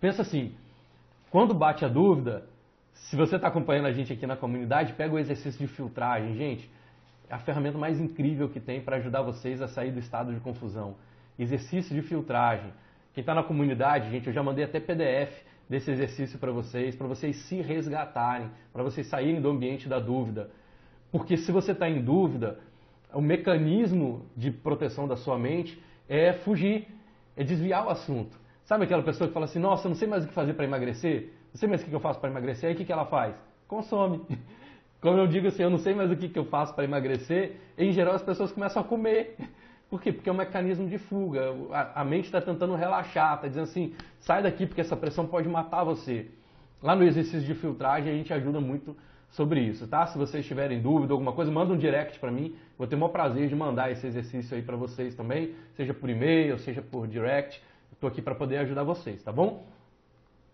[0.00, 0.54] pensa assim,
[1.30, 2.46] quando bate a dúvida,
[2.92, 6.70] se você está acompanhando a gente aqui na comunidade, pega o exercício de filtragem, gente.
[7.28, 10.40] É a ferramenta mais incrível que tem para ajudar vocês a sair do estado de
[10.40, 10.96] confusão.
[11.38, 12.72] Exercício de filtragem.
[13.12, 15.32] Quem está na comunidade, gente, eu já mandei até PDF
[15.68, 20.50] desse exercício para vocês, para vocês se resgatarem, para vocês saírem do ambiente da dúvida.
[21.14, 22.58] Porque se você está em dúvida,
[23.12, 26.88] o mecanismo de proteção da sua mente é fugir,
[27.36, 28.36] é desviar o assunto.
[28.64, 30.64] Sabe aquela pessoa que fala assim, nossa, eu não sei mais o que fazer para
[30.64, 31.30] emagrecer?
[31.52, 32.68] Não sei mais o que eu faço para emagrecer.
[32.68, 33.32] Aí o que ela faz?
[33.68, 34.22] Consome.
[35.00, 37.92] Quando eu digo assim, eu não sei mais o que eu faço para emagrecer, em
[37.92, 39.36] geral as pessoas começam a comer.
[39.88, 40.12] Por quê?
[40.12, 41.54] Porque é um mecanismo de fuga.
[41.94, 45.84] A, mente está tentando relaxar, está dizendo assim, sai daqui porque essa pressão pode matar
[45.84, 46.26] você.
[46.82, 48.96] Lá no exercício de filtragem a gente ajuda muito
[49.34, 50.06] sobre isso, tá?
[50.06, 52.54] Se vocês tiverem dúvida, alguma coisa, manda um direct para mim.
[52.78, 56.08] Vou ter o maior prazer de mandar esse exercício aí para vocês também, seja por
[56.08, 57.60] e-mail, seja por direct.
[57.92, 59.66] Estou aqui para poder ajudar vocês, tá bom?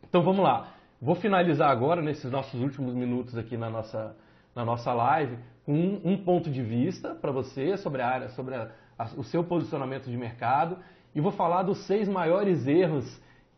[0.08, 0.72] Então vamos lá.
[1.00, 4.16] Vou finalizar agora, nesses nossos últimos minutos aqui na nossa,
[4.54, 8.54] na nossa live, com um, um ponto de vista para você sobre a área, sobre
[8.54, 10.78] a, a, o seu posicionamento de mercado
[11.14, 13.04] e vou falar dos seis maiores erros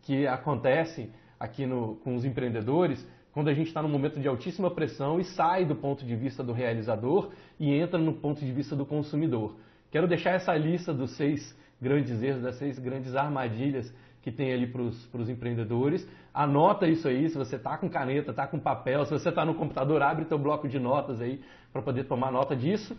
[0.03, 4.71] que acontecem aqui no, com os empreendedores quando a gente está num momento de altíssima
[4.71, 8.77] pressão e sai do ponto de vista do realizador e entra no ponto de vista
[8.77, 9.57] do consumidor.
[9.90, 13.92] Quero deixar essa lista dos seis grandes erros, das seis grandes armadilhas
[14.23, 16.09] que tem ali para os empreendedores.
[16.33, 19.55] Anota isso aí, se você está com caneta, está com papel, se você está no
[19.55, 21.42] computador, abre teu bloco de notas aí
[21.73, 22.97] para poder tomar nota disso.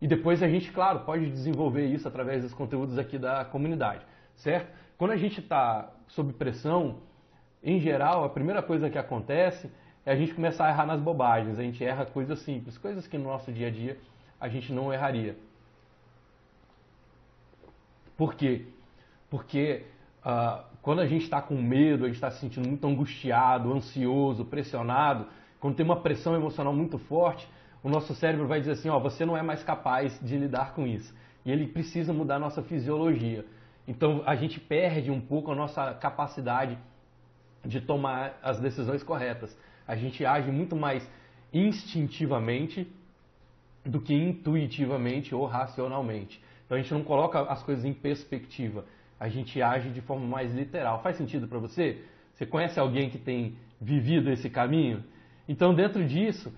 [0.00, 4.04] E depois a gente, claro, pode desenvolver isso através dos conteúdos aqui da comunidade,
[4.36, 4.70] certo?
[4.96, 6.98] Quando a gente está sob pressão,
[7.62, 9.70] em geral, a primeira coisa que acontece
[10.04, 11.58] é a gente começar a errar nas bobagens.
[11.58, 13.98] A gente erra coisas simples, coisas que no nosso dia a dia
[14.40, 15.36] a gente não erraria.
[18.16, 18.66] Por quê?
[19.30, 19.84] Porque
[20.28, 24.44] Uh, quando a gente está com medo, a gente está se sentindo muito angustiado, ansioso,
[24.44, 25.26] pressionado,
[25.60, 27.48] quando tem uma pressão emocional muito forte,
[27.82, 30.86] o nosso cérebro vai dizer assim, ó, você não é mais capaz de lidar com
[30.86, 31.14] isso.
[31.44, 33.44] E ele precisa mudar a nossa fisiologia.
[33.86, 36.76] Então a gente perde um pouco a nossa capacidade
[37.68, 39.56] de tomar as decisões corretas.
[39.86, 41.08] A gente age muito mais
[41.52, 42.90] instintivamente
[43.84, 46.42] do que intuitivamente ou racionalmente.
[46.64, 48.86] Então a gente não coloca as coisas em perspectiva.
[49.20, 51.02] A gente age de forma mais literal.
[51.02, 52.02] Faz sentido para você?
[52.34, 55.04] Você conhece alguém que tem vivido esse caminho?
[55.46, 56.52] Então, dentro disso,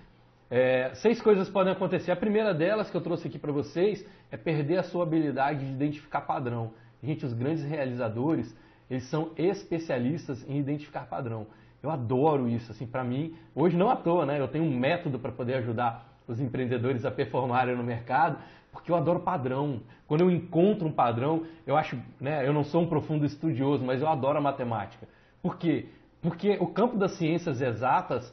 [0.51, 2.13] é, seis coisas podem acontecer.
[2.13, 5.73] A primeira delas que eu trouxe aqui para vocês é perder a sua habilidade de
[5.73, 6.73] identificar padrão.
[7.03, 8.55] Gente, os grandes realizadores,
[8.91, 11.47] eles são especialistas em identificar padrão.
[11.83, 14.41] Eu adoro isso, assim, para mim, hoje não à toa, né?
[14.41, 18.39] Eu tenho um método para poder ajudar os empreendedores a performarem no mercado,
[18.73, 19.81] porque eu adoro padrão.
[20.07, 24.03] Quando eu encontro um padrão, eu acho, né, eu não sou um profundo estudioso, mas
[24.03, 25.09] eu adoro a matemática.
[25.43, 25.87] Por quê?
[26.21, 28.33] Porque o campo das ciências exatas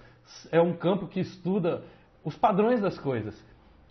[0.51, 1.83] é um campo que estuda
[2.23, 3.41] os padrões das coisas.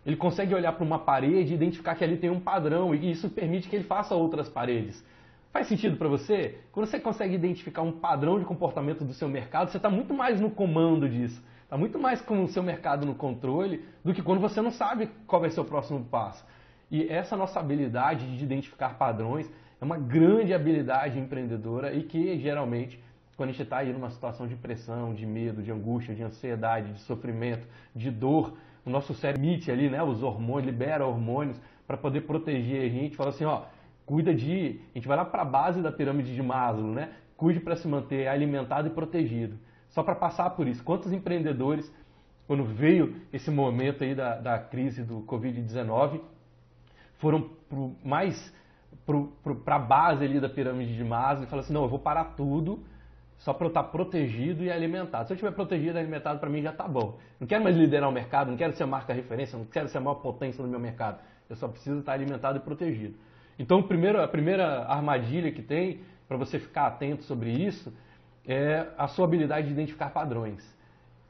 [0.05, 3.29] Ele consegue olhar para uma parede e identificar que ali tem um padrão e isso
[3.31, 5.03] permite que ele faça outras paredes.
[5.57, 6.59] Faz sentido para você?
[6.71, 10.39] Quando você consegue identificar um padrão de comportamento do seu mercado, você está muito mais
[10.39, 11.43] no comando disso.
[11.63, 15.09] Está muito mais com o seu mercado no controle do que quando você não sabe
[15.27, 16.45] qual vai ser o próximo passo.
[16.91, 23.03] E essa nossa habilidade de identificar padrões é uma grande habilidade empreendedora e que geralmente,
[23.35, 26.93] quando a gente está aí numa situação de pressão, de medo, de angústia, de ansiedade,
[26.93, 31.97] de sofrimento, de dor, o nosso cérebro emite ali, né, os hormônios, libera hormônios para
[31.97, 33.17] poder proteger a gente.
[33.17, 33.63] Fala assim, ó,
[34.07, 37.11] cuida de, a gente vai lá para a base da pirâmide de Maslow, né?
[37.37, 39.59] Cuide para se manter alimentado e protegido.
[39.91, 41.93] Só para passar por isso, quantos empreendedores,
[42.47, 46.21] quando veio esse momento aí da, da crise do Covid-19,
[47.19, 48.55] foram pro, mais
[49.65, 52.37] para a base ali da pirâmide de Maslow e falaram assim, não, eu vou parar
[52.37, 52.81] tudo
[53.39, 55.27] só para eu estar protegido e alimentado.
[55.27, 57.19] Se eu estiver protegido e alimentado, para mim já está bom.
[57.39, 60.01] Não quero mais liderar o mercado, não quero ser marca referência, não quero ser a
[60.01, 61.19] maior potência no meu mercado.
[61.49, 63.17] Eu só preciso estar alimentado e protegido.
[63.59, 67.93] Então, primeiro, a primeira armadilha que tem para você ficar atento sobre isso
[68.47, 70.63] é a sua habilidade de identificar padrões.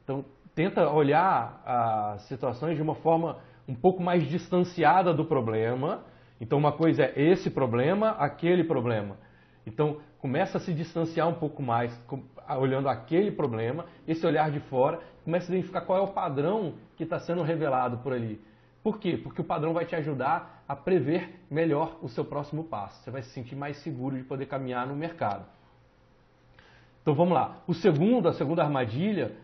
[0.03, 3.37] Então, tenta olhar as situações de uma forma
[3.67, 6.03] um pouco mais distanciada do problema.
[6.39, 9.17] Então, uma coisa é esse problema, aquele problema.
[9.65, 11.97] Então, começa a se distanciar um pouco mais,
[12.59, 17.03] olhando aquele problema, esse olhar de fora, começa a identificar qual é o padrão que
[17.03, 18.41] está sendo revelado por ali.
[18.87, 19.19] Por quê?
[19.21, 23.03] Porque o padrão vai te ajudar a prever melhor o seu próximo passo.
[23.03, 25.45] Você vai se sentir mais seguro de poder caminhar no mercado.
[27.01, 27.61] Então vamos lá.
[27.67, 29.35] O segundo, a segunda armadilha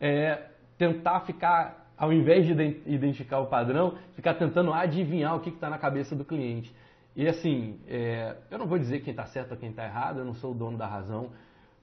[0.00, 0.46] é
[0.78, 2.54] tentar ficar, ao invés de
[2.86, 6.74] identificar o padrão, ficar tentando adivinhar o que está na cabeça do cliente.
[7.14, 10.24] E assim, é, eu não vou dizer quem está certo ou quem está errado, eu
[10.24, 11.32] não sou o dono da razão,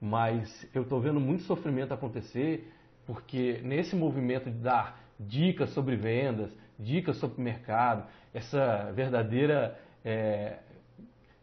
[0.01, 2.73] mas eu estou vendo muito sofrimento acontecer,
[3.05, 10.57] porque nesse movimento de dar dicas sobre vendas, dicas sobre mercado, essa verdadeira é,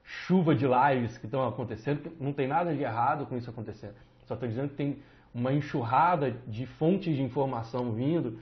[0.04, 3.94] chuva de lives que estão acontecendo, não tem nada de errado com isso acontecendo.
[4.26, 4.98] Só estou dizendo que tem
[5.34, 8.38] uma enxurrada de fontes de informação vindo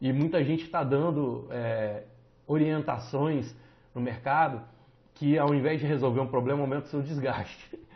[0.00, 2.04] e muita gente está dando é,
[2.46, 3.54] orientações
[3.94, 4.62] no mercado
[5.14, 7.78] que ao invés de resolver um problema, aumenta o seu desgaste.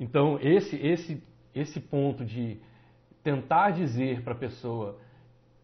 [0.00, 1.22] Então, esse, esse,
[1.54, 2.58] esse ponto de
[3.22, 4.98] tentar dizer para a pessoa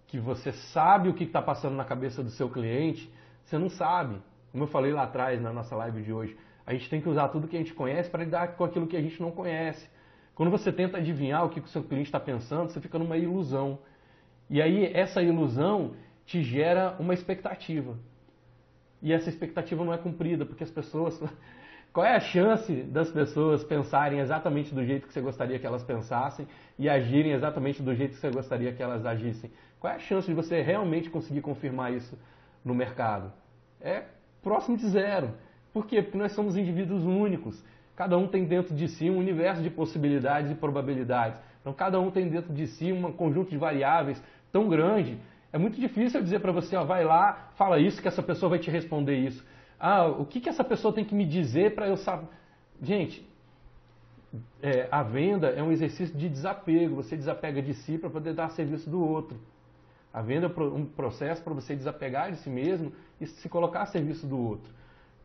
[0.09, 3.11] que você sabe o que está passando na cabeça do seu cliente,
[3.45, 4.17] você não sabe.
[4.51, 7.29] Como eu falei lá atrás na nossa live de hoje, a gente tem que usar
[7.29, 9.89] tudo que a gente conhece para lidar com aquilo que a gente não conhece.
[10.35, 13.79] Quando você tenta adivinhar o que o seu cliente está pensando, você fica numa ilusão.
[14.49, 15.95] E aí essa ilusão
[16.25, 17.97] te gera uma expectativa.
[19.03, 21.21] E essa expectativa não é cumprida, porque as pessoas.
[21.93, 25.83] Qual é a chance das pessoas pensarem exatamente do jeito que você gostaria que elas
[25.83, 26.47] pensassem
[26.79, 29.51] e agirem exatamente do jeito que você gostaria que elas agissem?
[29.81, 32.19] Qual é a chance de você realmente conseguir confirmar isso
[32.65, 33.33] no mercado?
[33.81, 34.05] É
[34.43, 35.31] próximo de zero.
[35.73, 36.03] Por quê?
[36.03, 37.63] Porque nós somos indivíduos únicos.
[37.95, 41.41] Cada um tem dentro de si um universo de possibilidades e probabilidades.
[41.61, 45.19] Então, cada um tem dentro de si um conjunto de variáveis tão grande.
[45.53, 48.51] É muito difícil eu dizer para você, ó, vai lá, fala isso, que essa pessoa
[48.51, 49.45] vai te responder isso.
[49.79, 52.27] Ah, o que, que essa pessoa tem que me dizer para eu saber?
[52.83, 53.27] Gente,
[54.63, 56.97] é, a venda é um exercício de desapego.
[56.97, 59.39] Você desapega de si para poder dar serviço do outro.
[60.13, 63.87] A venda é um processo para você desapegar de si mesmo e se colocar a
[63.87, 64.73] serviço do outro.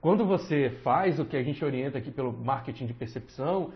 [0.02, 3.72] Quando você faz o que a gente orienta aqui pelo marketing de percepção,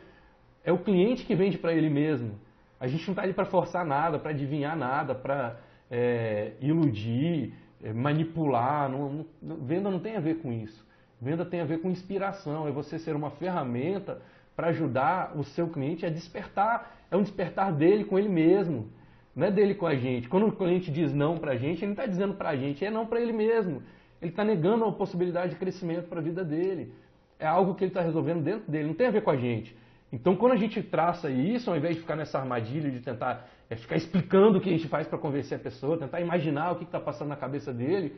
[0.64, 2.34] é o cliente que vende para ele mesmo.
[2.80, 5.58] A gente não está ali para forçar nada, para adivinhar nada, para
[5.90, 8.90] é, iludir, é, manipular.
[8.90, 10.86] Não, não, venda não tem a ver com isso.
[11.22, 12.68] Venda tem a ver com inspiração.
[12.68, 14.22] É você ser uma ferramenta
[14.56, 16.96] para ajudar o seu cliente a despertar.
[17.10, 18.90] É um despertar dele com ele mesmo.
[19.38, 20.28] Não é dele com a gente.
[20.28, 22.84] Quando o cliente diz não para a gente, ele não está dizendo para a gente,
[22.84, 23.84] é não para ele mesmo.
[24.20, 26.92] Ele está negando a possibilidade de crescimento para a vida dele.
[27.38, 29.78] É algo que ele está resolvendo dentro dele, não tem a ver com a gente.
[30.12, 33.76] Então, quando a gente traça isso, ao invés de ficar nessa armadilha de tentar é,
[33.76, 36.86] ficar explicando o que a gente faz para convencer a pessoa, tentar imaginar o que
[36.86, 38.16] está passando na cabeça dele,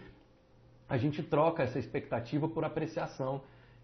[0.87, 3.41] a gente troca essa expectativa por apreciação.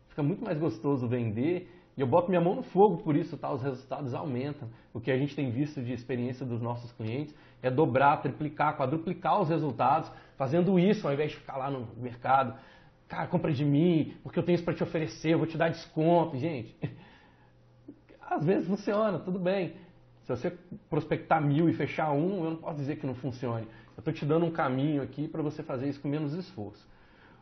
[0.08, 3.52] Fica muito mais gostoso vender e eu boto minha mão no fogo por isso, tá?
[3.52, 4.70] Os resultados aumentam.
[4.94, 9.42] O que a gente tem visto de experiência dos nossos clientes é dobrar, triplicar, quadruplicar
[9.42, 12.54] os resultados, fazendo isso ao invés de ficar lá no mercado.
[13.08, 15.70] Cara, compra de mim, porque eu tenho isso para te oferecer, eu vou te dar
[15.70, 16.38] desconto.
[16.38, 16.76] Gente,
[18.20, 19.76] às vezes funciona, tudo bem.
[20.24, 20.52] Se você
[20.90, 23.68] prospectar mil e fechar um, eu não posso dizer que não funcione.
[23.96, 26.86] Eu estou te dando um caminho aqui para você fazer isso com menos esforço.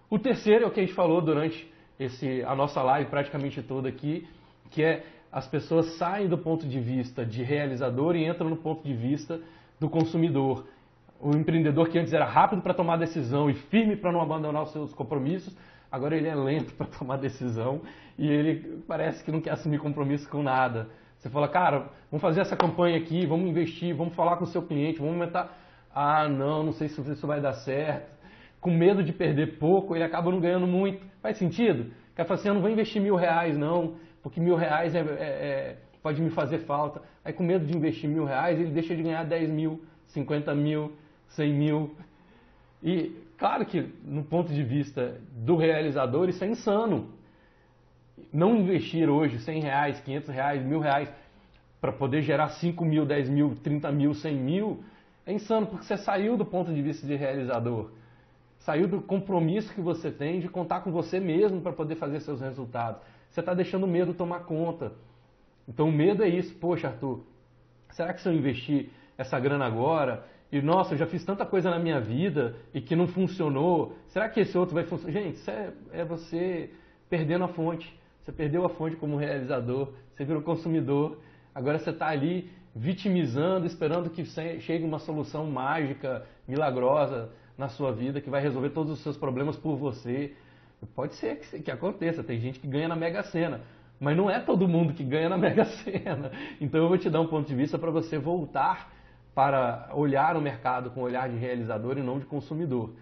[0.10, 3.90] O terceiro é o que a gente falou durante esse, a nossa live praticamente toda
[3.90, 4.28] aqui,
[4.70, 8.84] que é as pessoas saem do ponto de vista de realizador e entram no ponto
[8.84, 9.42] de vista
[9.80, 10.68] do consumidor.
[11.20, 14.72] O empreendedor que antes era rápido para tomar decisão e firme para não abandonar os
[14.72, 15.58] seus compromissos,
[15.92, 17.82] agora ele é lento para tomar decisão
[18.16, 20.88] e ele parece que não quer assumir compromisso com nada.
[21.18, 24.62] Você fala, cara, vamos fazer essa campanha aqui, vamos investir, vamos falar com o seu
[24.62, 25.58] cliente, vamos aumentar.
[25.96, 28.12] Ah, não, não sei se isso vai dar certo.
[28.62, 31.04] Com medo de perder pouco, ele acaba não ganhando muito.
[31.24, 31.92] Faz sentido?
[32.16, 35.04] Quer falar assim, eu não vou investir mil reais, não porque mil reais é, é,
[35.04, 37.02] é, pode me fazer falta.
[37.24, 40.94] Aí com medo de investir mil reais, ele deixa de ganhar 10 mil, 50 mil,
[41.28, 41.96] 100 mil.
[42.82, 47.10] E claro que no ponto de vista do realizador isso é insano.
[48.32, 51.10] Não investir hoje 100 reais, 500 reais, mil reais
[51.82, 54.84] para poder gerar 5 mil, 10 mil, 30 mil, 100 mil
[55.26, 57.92] é insano porque você saiu do ponto de vista de realizador.
[58.60, 62.40] Saiu do compromisso que você tem de contar com você mesmo para poder fazer seus
[62.40, 63.02] resultados
[63.34, 64.94] você está deixando o medo tomar conta.
[65.68, 66.54] Então o medo é isso.
[66.56, 67.26] Poxa, Arthur,
[67.90, 71.72] será que se eu investir essa grana agora e nossa, eu já fiz tanta coisa
[71.72, 75.12] na minha vida e que não funcionou, será que esse outro vai funcionar?
[75.12, 76.70] Gente, isso é, é você
[77.10, 77.92] perdendo a fonte.
[78.22, 81.18] Você perdeu a fonte como realizador, você virou consumidor,
[81.56, 88.22] agora você está ali vitimizando, esperando que chegue uma solução mágica, milagrosa na sua vida,
[88.22, 90.36] que vai resolver todos os seus problemas por você.
[90.96, 93.62] Pode ser que, que aconteça, tem gente que ganha na Mega Sena,
[94.00, 96.32] mas não é todo mundo que ganha na Mega Sena.
[96.60, 98.92] Então eu vou te dar um ponto de vista para você voltar
[99.34, 102.94] para olhar o mercado com o olhar de realizador e não de consumidor.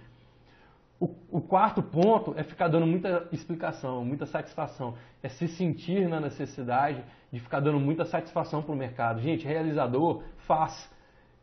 [0.99, 4.95] O, o, quarto ponto é ficar dando muita explicação, muita satisfação.
[5.23, 9.19] É se sentir na necessidade de ficar dando muita satisfação para o mercado.
[9.19, 10.89] Gente, realizador faz,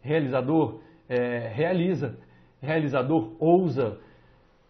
[0.00, 2.16] realizador é, realiza,
[2.60, 3.98] realizador ousa,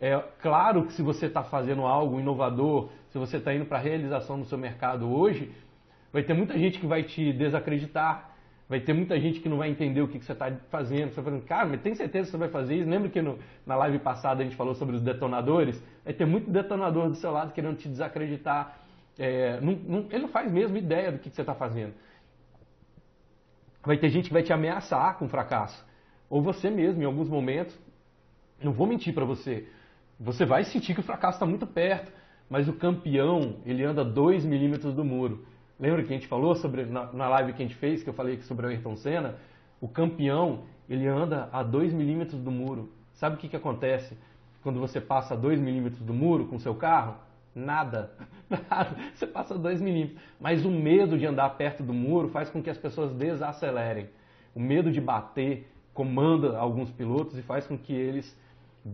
[0.00, 3.80] é claro que se você está fazendo algo inovador, se você está indo para a
[3.80, 5.52] realização do seu mercado hoje,
[6.12, 8.30] vai ter muita gente que vai te desacreditar,
[8.68, 11.06] vai ter muita gente que não vai entender o que, que você está fazendo.
[11.06, 12.88] Você está falando, cara, mas tem certeza que você vai fazer isso?
[12.88, 15.82] Lembra que no, na live passada a gente falou sobre os detonadores?
[16.04, 18.78] Vai ter muito detonador do seu lado querendo te desacreditar.
[19.18, 21.92] É, não, não, ele não faz mesmo ideia do que, que você está fazendo.
[23.84, 25.84] Vai ter gente que vai te ameaçar com fracasso.
[26.30, 27.76] Ou você mesmo, em alguns momentos.
[28.62, 29.66] Não vou mentir para você
[30.18, 32.12] você vai sentir que o fracasso está muito perto,
[32.50, 35.44] mas o campeão, ele anda 2 milímetros do muro.
[35.78, 38.14] Lembra que a gente falou sobre, na, na, live que a gente fez, que eu
[38.14, 39.36] falei sobre o Ayrton Senna?
[39.80, 42.90] O campeão, ele anda a 2 milímetros do muro.
[43.12, 44.18] Sabe o que, que acontece
[44.62, 47.14] quando você passa a 2 milímetros do muro com seu carro?
[47.54, 48.10] Nada.
[48.68, 48.96] Nada.
[49.14, 50.20] Você passa 2 milímetros.
[50.40, 54.08] Mas o medo de andar perto do muro faz com que as pessoas desacelerem.
[54.52, 58.36] O medo de bater comanda alguns pilotos e faz com que eles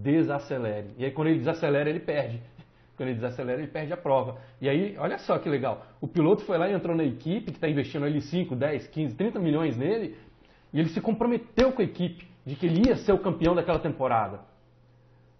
[0.03, 0.89] desacelere.
[0.97, 2.41] E aí quando ele desacelera, ele perde.
[2.97, 4.39] Quando ele desacelera, ele perde a prova.
[4.61, 5.85] E aí, olha só que legal.
[6.01, 9.15] O piloto foi lá e entrou na equipe, que está investindo ali 5, 10, 15,
[9.17, 10.17] 30 milhões nele,
[10.73, 13.81] e ele se comprometeu com a equipe de que ele ia ser o campeão daquela
[13.81, 14.41] temporada.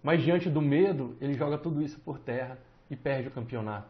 [0.03, 2.57] Mas diante do medo, ele joga tudo isso por terra
[2.89, 3.87] e perde o campeonato.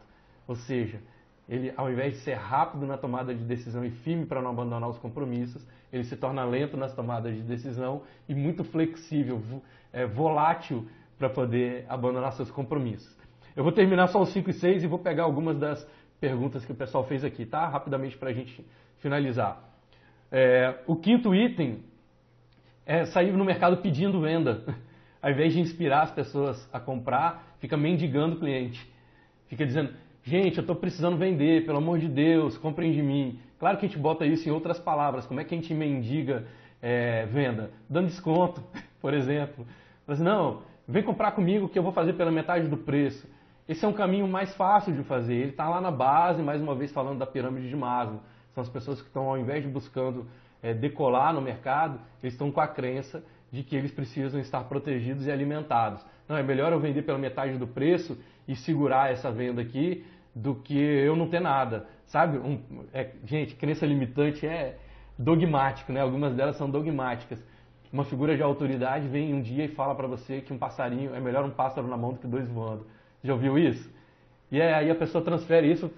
[0.48, 1.00] Ou seja,
[1.48, 4.90] ele, ao invés de ser rápido na tomada de decisão e firme para não abandonar
[4.90, 9.42] os compromissos, ele se torna lento nas tomadas de decisão e muito flexível,
[9.94, 13.16] é, volátil para poder abandonar seus compromissos.
[13.56, 15.88] Eu vou terminar só os 5 e 6 e vou pegar algumas das
[16.20, 17.68] perguntas que o pessoal fez aqui, tá?
[17.68, 18.66] Rapidamente para a gente
[18.98, 19.62] finalizar.
[20.32, 21.84] É, o quinto item
[22.86, 24.64] é sair no mercado pedindo venda.
[25.22, 28.86] Ao invés de inspirar as pessoas a comprar, fica mendigando o cliente.
[29.48, 29.94] Fica dizendo,
[30.28, 33.40] Gente, eu estou precisando vender, pelo amor de Deus, comprem de mim.
[33.60, 35.24] Claro que a gente bota isso em outras palavras.
[35.28, 36.48] Como é que a gente mendiga
[36.82, 37.70] é, venda?
[37.88, 38.60] Dando desconto,
[39.00, 39.64] por exemplo.
[40.08, 43.30] Mas não, vem comprar comigo que eu vou fazer pela metade do preço.
[43.70, 45.36] Esse é um caminho mais fácil de fazer.
[45.36, 48.20] Ele está lá na base, mais uma vez falando da pirâmide de Maslow.
[48.56, 50.26] São as pessoas que estão, ao invés de buscando
[50.64, 55.28] é, decolar no mercado, eles estão com a crença de que eles precisam estar protegidos
[55.28, 56.04] e alimentados.
[56.28, 58.18] Não, é melhor eu vender pela metade do preço
[58.48, 60.04] e segurar essa venda aqui
[60.36, 61.88] do que eu não ter nada.
[62.08, 62.38] Sabe?
[62.38, 62.60] Um,
[62.94, 64.78] é, gente, crença limitante é
[65.18, 66.02] dogmático, né?
[66.02, 67.42] Algumas delas são dogmáticas.
[67.92, 71.20] Uma figura de autoridade vem um dia e fala para você que um passarinho é
[71.22, 72.86] melhor um pássaro na mão do que dois voando.
[73.24, 73.90] Já ouviu isso?
[74.52, 75.90] E aí a pessoa transfere isso,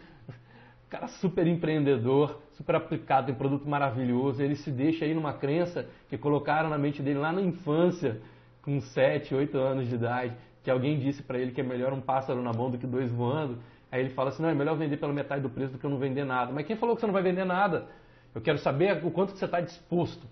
[0.89, 6.17] cara super empreendedor, super aplicado, tem produto maravilhoso, ele se deixa aí numa crença que
[6.17, 8.21] colocaram na mente dele lá na infância,
[8.61, 10.33] com 7, 8 anos de idade,
[10.63, 13.11] que alguém disse para ele que é melhor um pássaro na mão do que dois
[13.11, 13.57] voando.
[13.91, 15.89] Aí ele fala assim: não, é melhor vender pela metade do preço do que eu
[15.89, 16.51] não vender nada.
[16.51, 17.88] Mas quem falou que você não vai vender nada?
[18.33, 20.27] Eu quero saber o quanto você está disposto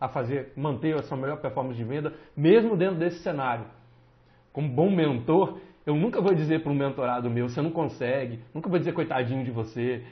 [0.00, 3.64] a fazer, manter a sua melhor performance de venda, mesmo dentro desse cenário.
[4.52, 8.68] Como bom mentor, eu nunca vou dizer para um mentorado meu, você não consegue, nunca
[8.68, 10.04] vou dizer coitadinho de você,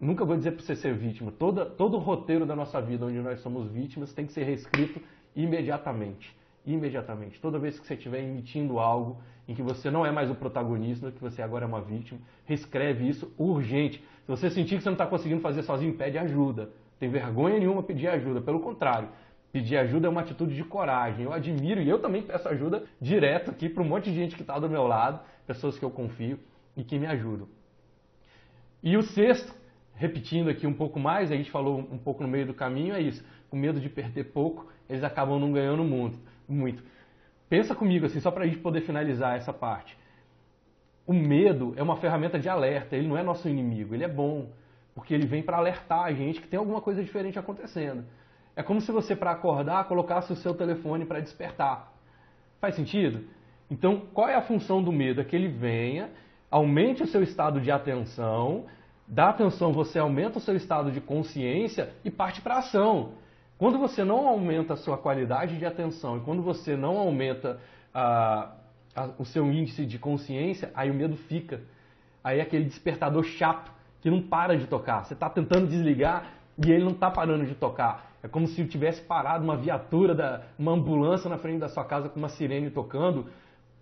[0.00, 1.30] nunca vou dizer para você ser vítima.
[1.32, 5.00] Toda, todo o roteiro da nossa vida onde nós somos vítimas tem que ser reescrito
[5.36, 6.34] imediatamente
[6.66, 7.40] imediatamente.
[7.40, 11.10] Toda vez que você estiver emitindo algo em que você não é mais o protagonista,
[11.10, 13.98] que você agora é uma vítima, reescreve isso urgente.
[13.98, 16.70] Se você sentir que você não está conseguindo fazer sozinho, pede ajuda.
[17.00, 18.42] Tem vergonha nenhuma pedir ajuda.
[18.42, 19.08] Pelo contrário,
[19.50, 21.24] pedir ajuda é uma atitude de coragem.
[21.24, 24.42] Eu admiro e eu também peço ajuda direto aqui para um monte de gente que
[24.42, 26.38] está do meu lado, pessoas que eu confio
[26.76, 27.48] e que me ajudam.
[28.82, 29.54] E o sexto,
[29.94, 33.00] repetindo aqui um pouco mais, a gente falou um pouco no meio do caminho, é
[33.00, 33.24] isso.
[33.48, 36.82] Com medo de perder pouco, eles acabam não ganhando muito muito.
[37.48, 39.96] Pensa comigo, assim, só para a gente poder finalizar essa parte.
[41.06, 44.50] O medo é uma ferramenta de alerta, ele não é nosso inimigo, ele é bom,
[44.94, 48.04] porque ele vem para alertar a gente que tem alguma coisa diferente acontecendo.
[48.54, 51.92] É como se você, para acordar, colocasse o seu telefone para despertar.
[52.60, 53.24] Faz sentido?
[53.70, 55.20] Então, qual é a função do medo?
[55.20, 56.10] É que ele venha,
[56.50, 58.66] aumente o seu estado de atenção,
[59.06, 63.12] da atenção você aumenta o seu estado de consciência e parte para a ação.
[63.58, 67.58] Quando você não aumenta a sua qualidade de atenção e quando você não aumenta
[67.92, 68.52] a,
[68.94, 71.60] a, o seu índice de consciência, aí o medo fica.
[72.22, 75.04] Aí é aquele despertador chato que não para de tocar.
[75.04, 76.30] Você está tentando desligar
[76.64, 78.12] e ele não está parando de tocar.
[78.22, 82.08] É como se tivesse parado uma viatura, da, uma ambulância na frente da sua casa
[82.08, 83.26] com uma sirene tocando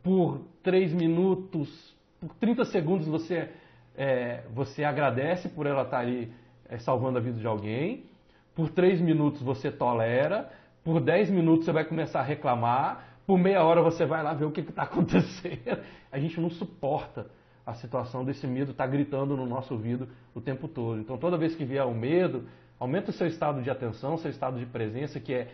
[0.02, 3.50] por 3 minutos, por 30 segundos você,
[3.94, 6.32] é, você agradece por ela estar tá ali
[6.66, 8.15] é, salvando a vida de alguém
[8.56, 10.50] por três minutos você tolera,
[10.82, 14.46] por dez minutos você vai começar a reclamar, por meia hora você vai lá ver
[14.46, 15.84] o que está acontecendo.
[16.10, 17.26] A gente não suporta
[17.66, 21.00] a situação desse medo estar tá gritando no nosso ouvido o tempo todo.
[21.00, 22.48] Então, toda vez que vier o medo,
[22.80, 25.52] aumenta o seu estado de atenção, seu estado de presença, que é: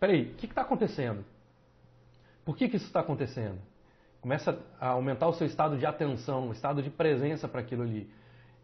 [0.00, 1.24] peraí, o que está acontecendo?
[2.44, 3.58] Por que, que isso está acontecendo?
[4.20, 8.10] Começa a aumentar o seu estado de atenção, o estado de presença para aquilo ali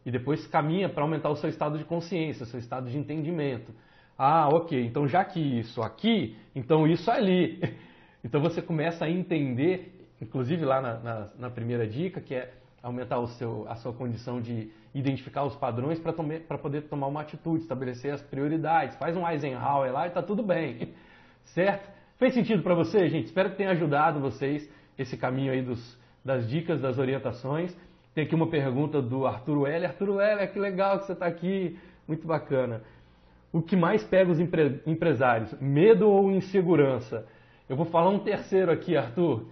[0.05, 3.73] e depois caminha para aumentar o seu estado de consciência, seu estado de entendimento.
[4.17, 7.61] Ah, ok, então já que isso aqui, então isso ali.
[8.25, 13.21] Então você começa a entender, inclusive lá na, na, na primeira dica, que é aumentar
[13.21, 18.13] o seu, a sua condição de identificar os padrões para poder tomar uma atitude, estabelecer
[18.13, 18.97] as prioridades.
[18.97, 20.93] Faz um Eisenhower lá e está tudo bem.
[21.55, 21.89] Certo?
[22.19, 23.27] Fez sentido para você, gente?
[23.27, 24.69] Espero que tenha ajudado vocês
[24.99, 27.75] esse caminho aí dos, das dicas, das orientações.
[28.19, 29.91] Tem aqui uma pergunta do Arturo Heller.
[29.91, 32.83] Arturo Heller, que legal que você está aqui, muito bacana.
[33.53, 35.55] O que mais pega os empre empresários?
[35.61, 37.29] Medo ou insegurança?
[37.69, 39.47] Eu vou falar um terceiro aqui, Arthur.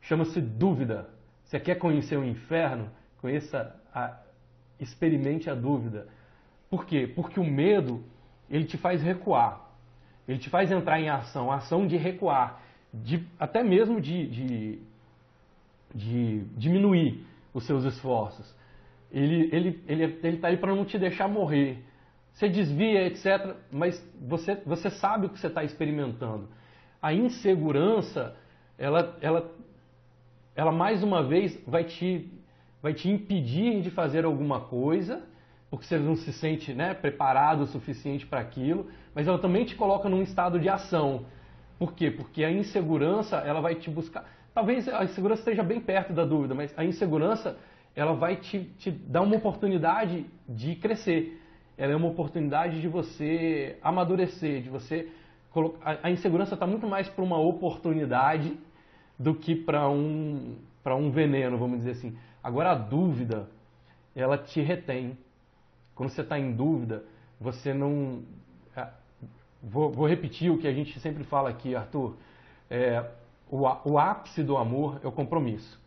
[0.00, 1.10] Chama-se dúvida.
[1.44, 2.88] Você quer conhecer o inferno?
[3.20, 4.18] Conheça, a,
[4.80, 6.08] experimente a dúvida.
[6.70, 7.06] Por quê?
[7.06, 8.02] Porque o medo
[8.48, 9.60] ele te faz recuar.
[10.26, 12.62] Ele te faz entrar em ação, ação de recuar,
[12.94, 14.78] de, até mesmo de, de,
[15.94, 18.54] de diminuir os seus esforços.
[19.10, 21.84] Ele está ele, ele, ele tá aí para não te deixar morrer.
[22.32, 26.48] Você desvia, etc., mas você, você sabe o que você está experimentando.
[27.02, 28.36] A insegurança,
[28.78, 29.50] ela, ela,
[30.54, 32.30] ela mais uma vez vai te,
[32.80, 35.22] vai te impedir de fazer alguma coisa,
[35.70, 39.74] porque você não se sente né, preparado o suficiente para aquilo, mas ela também te
[39.74, 41.26] coloca num estado de ação.
[41.78, 42.10] Por quê?
[42.10, 44.24] Porque a insegurança ela vai te buscar.
[44.60, 47.56] Talvez a insegurança esteja bem perto da dúvida, mas a insegurança
[47.96, 51.40] ela vai te, te dar uma oportunidade de crescer.
[51.78, 55.08] Ela é uma oportunidade de você amadurecer, de você.
[55.82, 58.54] A insegurança está muito mais para uma oportunidade
[59.18, 62.14] do que para um para um veneno, vamos dizer assim.
[62.42, 63.48] Agora a dúvida,
[64.14, 65.16] ela te retém.
[65.94, 67.02] Quando você está em dúvida,
[67.40, 68.24] você não.
[68.76, 68.88] É,
[69.62, 72.14] vou, vou, repetir o que a gente sempre fala aqui, Arthur.
[72.68, 73.19] É,
[73.50, 75.80] o, o ápice do amor é o compromisso.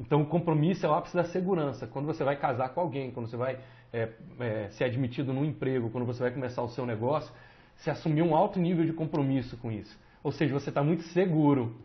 [0.00, 1.86] Então, o compromisso é o ápice da segurança.
[1.86, 3.58] Quando você vai casar com alguém, quando você vai
[3.92, 4.08] é,
[4.38, 7.32] é, ser admitido num emprego, quando você vai começar o seu negócio,
[7.76, 9.98] você assumir um alto nível de compromisso com isso.
[10.22, 11.76] Ou seja, você está muito seguro.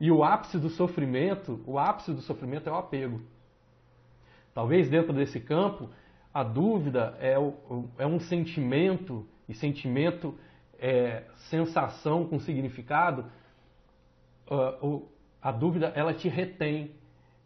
[0.00, 3.20] E o ápice do sofrimento, o ápice do sofrimento é o apego.
[4.54, 5.88] Talvez dentro desse campo,
[6.32, 10.34] a dúvida é, o, é um sentimento, e sentimento
[10.78, 13.26] é sensação com significado.
[14.52, 15.08] Uh,
[15.40, 16.92] a dúvida, ela te retém,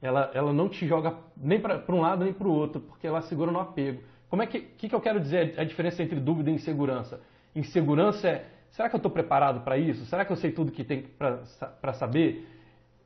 [0.02, 3.22] ela, ela não te joga nem para um lado nem para o outro, porque ela
[3.22, 4.02] segura no apego.
[4.28, 7.20] Como é que, que, que eu quero dizer a diferença entre dúvida e insegurança?
[7.54, 10.04] Insegurança é, será que eu estou preparado para isso?
[10.07, 12.46] Será que eu sei tudo que tem para saber?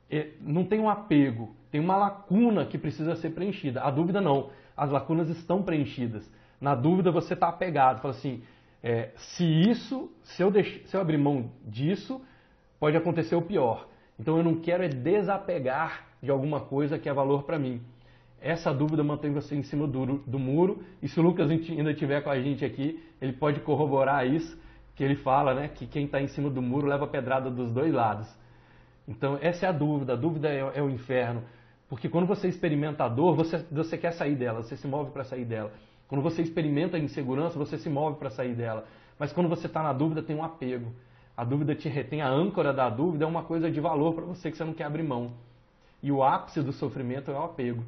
[0.09, 3.81] É, não tem um apego, tem uma lacuna que precisa ser preenchida.
[3.81, 6.29] A dúvida não, as lacunas estão preenchidas.
[6.59, 8.43] Na dúvida você está apegado, fala assim,
[8.83, 12.21] é, se isso, se eu, deix, se eu abrir mão disso,
[12.79, 13.87] pode acontecer o pior.
[14.21, 17.81] Então eu não quero é desapegar de alguma coisa que é valor para mim.
[18.39, 20.83] Essa dúvida mantém você em cima do, do muro.
[21.01, 24.55] E se o Lucas ainda estiver com a gente aqui, ele pode corroborar isso,
[24.95, 27.91] que ele fala né, que quem está em cima do muro leva pedrada dos dois
[27.91, 28.27] lados.
[29.07, 30.13] Então essa é a dúvida.
[30.13, 31.41] A dúvida é, é o inferno.
[31.89, 35.23] Porque quando você experimenta a dor, você, você quer sair dela, você se move para
[35.23, 35.71] sair dela.
[36.07, 38.85] Quando você experimenta a insegurança, você se move para sair dela.
[39.17, 40.93] Mas quando você está na dúvida, tem um apego.
[41.41, 44.51] A dúvida te retém, a âncora da dúvida é uma coisa de valor para você
[44.51, 45.33] que você não quer abrir mão.
[46.03, 47.83] E o ápice do sofrimento é o apego.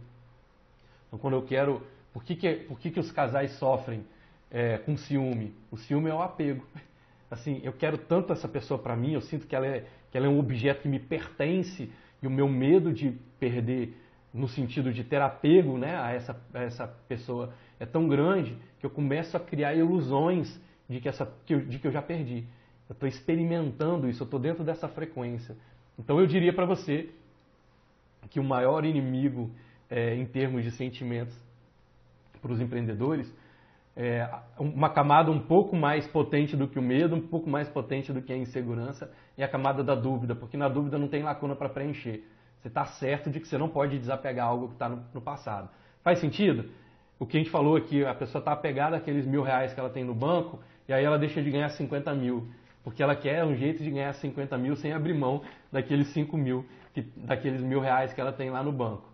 [1.06, 1.84] Então, quando eu quero.
[2.12, 4.04] Por que, que, por que, que os casais sofrem
[4.50, 5.54] é, com ciúme?
[5.70, 6.66] O ciúme é o apego.
[7.30, 10.26] Assim, eu quero tanto essa pessoa para mim, eu sinto que ela, é, que ela
[10.26, 11.92] é um objeto que me pertence
[12.24, 13.96] e o meu medo de perder,
[14.34, 18.86] no sentido de ter apego né, a, essa, a essa pessoa, é tão grande que
[18.88, 22.48] eu começo a criar ilusões de que, essa, de que eu já perdi.
[22.90, 25.56] Eu estou experimentando isso, eu estou dentro dessa frequência.
[25.98, 27.10] Então eu diria para você
[28.30, 29.52] que o maior inimigo
[29.90, 31.36] é, em termos de sentimentos
[32.42, 33.32] para os empreendedores
[33.96, 34.28] é
[34.58, 38.22] uma camada um pouco mais potente do que o medo, um pouco mais potente do
[38.22, 41.70] que a insegurança é a camada da dúvida, porque na dúvida não tem lacuna para
[41.70, 42.24] preencher.
[42.60, 45.70] Você está certo de que você não pode desapegar algo que está no, no, passado.
[46.02, 46.72] Faz sentido?
[47.20, 49.90] O que a gente falou aqui, a pessoa está apegada àqueles mil reais que ela
[49.90, 52.48] tem no banco e aí ela deixa de ganhar 50 mil
[52.84, 56.66] porque ela quer um jeito de ganhar 50 mil sem abrir mão daqueles 5 mil,
[56.94, 59.14] que, daqueles mil reais que ela tem lá no banco.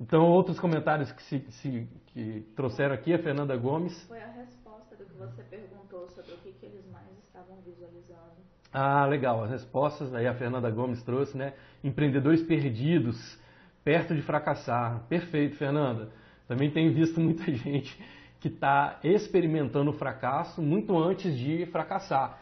[0.00, 4.02] Então, outros comentários que, se, se, que trouxeram aqui, a Fernanda Gomes.
[4.06, 8.40] Foi a resposta do que você perguntou sobre o que, que eles mais estavam visualizando.
[8.72, 9.44] Ah, legal.
[9.44, 11.52] As respostas aí a Fernanda Gomes trouxe, né?
[11.84, 13.38] Empreendedores perdidos,
[13.84, 15.04] perto de fracassar.
[15.06, 16.08] Perfeito, Fernanda.
[16.48, 18.02] Também tenho visto muita gente
[18.40, 22.38] que está experimentando o fracasso muito antes de fracassar.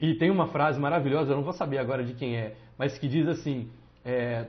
[0.00, 3.08] E tem uma frase maravilhosa, eu não vou saber agora de quem é, mas que
[3.08, 3.68] diz assim:
[4.04, 4.46] é,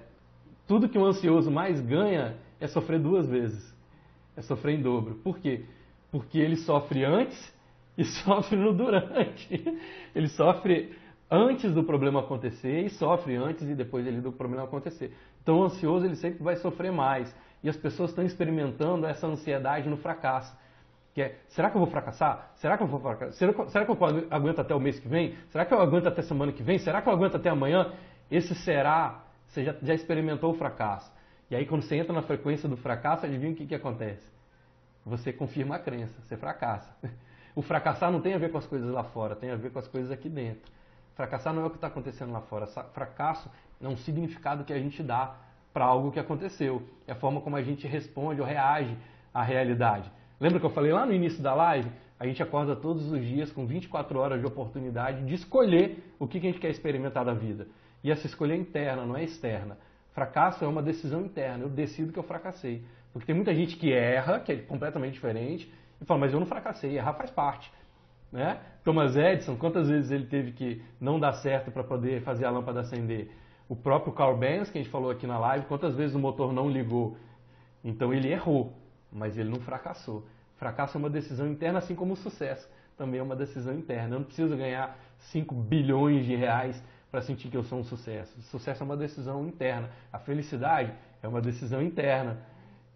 [0.68, 3.76] tudo que um ansioso mais ganha é sofrer duas vezes,
[4.38, 5.16] é sofrer em dobro.
[5.16, 5.66] Por quê?
[6.12, 7.54] Porque ele sofre antes
[7.98, 9.80] e sofre no durante.
[10.14, 10.96] Ele sofre
[11.30, 15.14] antes do problema acontecer e sofre antes e depois ele do problema acontecer.
[15.42, 17.36] Então o ansioso ele sempre vai sofrer mais.
[17.64, 20.56] E as pessoas estão experimentando essa ansiedade no fracasso.
[21.14, 22.52] Que é, será que eu vou fracassar?
[22.56, 23.34] Será que eu vou fracassar?
[23.70, 23.98] Será que eu
[24.30, 25.36] aguento até o mês que vem?
[25.50, 26.78] Será que eu aguento até semana que vem?
[26.78, 27.94] Será que eu aguento até amanhã?
[28.30, 31.12] Esse será, você já, já experimentou o fracasso.
[31.50, 34.28] E aí quando você entra na frequência do fracasso, adivinha o que, que acontece?
[35.06, 36.94] Você confirma a crença, você fracassa.
[37.56, 39.80] O fracassar não tem a ver com as coisas lá fora, tem a ver com
[39.80, 40.72] as coisas aqui dentro.
[41.16, 42.68] Fracassar não é o que está acontecendo lá fora.
[42.94, 43.52] Fracasso
[43.82, 45.36] é um significado que a gente dá
[45.74, 46.82] para algo que aconteceu.
[47.06, 48.96] É a forma como a gente responde ou reage
[49.34, 50.10] à realidade.
[50.40, 51.90] Lembra que eu falei lá no início da live?
[52.18, 56.38] A gente acorda todos os dias com 24 horas de oportunidade de escolher o que
[56.38, 57.68] a gente quer experimentar da vida.
[58.04, 59.78] E essa escolha é interna, não é externa.
[60.14, 61.64] Fracasso é uma decisão interna.
[61.64, 62.86] Eu decido que eu fracassei.
[63.12, 66.48] Porque tem muita gente que erra, que é completamente diferente, e fala, mas eu não
[66.48, 67.72] fracassei, errar faz parte.
[68.32, 68.60] Né?
[68.84, 72.82] Thomas Edison, quantas vezes ele teve que não dar certo para poder fazer a lâmpada
[72.82, 73.32] acender?
[73.68, 76.54] O próprio Carl Benz, que a gente falou aqui na live, quantas vezes o motor
[76.54, 77.18] não ligou?
[77.84, 78.74] Então ele errou
[79.12, 80.26] mas ele não fracassou.
[80.58, 82.68] Fracasso é uma decisão interna, assim como o sucesso
[83.00, 84.16] também é uma decisão interna.
[84.16, 85.00] Eu não preciso ganhar
[85.32, 88.38] 5 bilhões de reais para sentir que eu sou um sucesso.
[88.38, 89.90] O sucesso é uma decisão interna.
[90.12, 90.94] A felicidade
[91.24, 92.38] é uma decisão interna.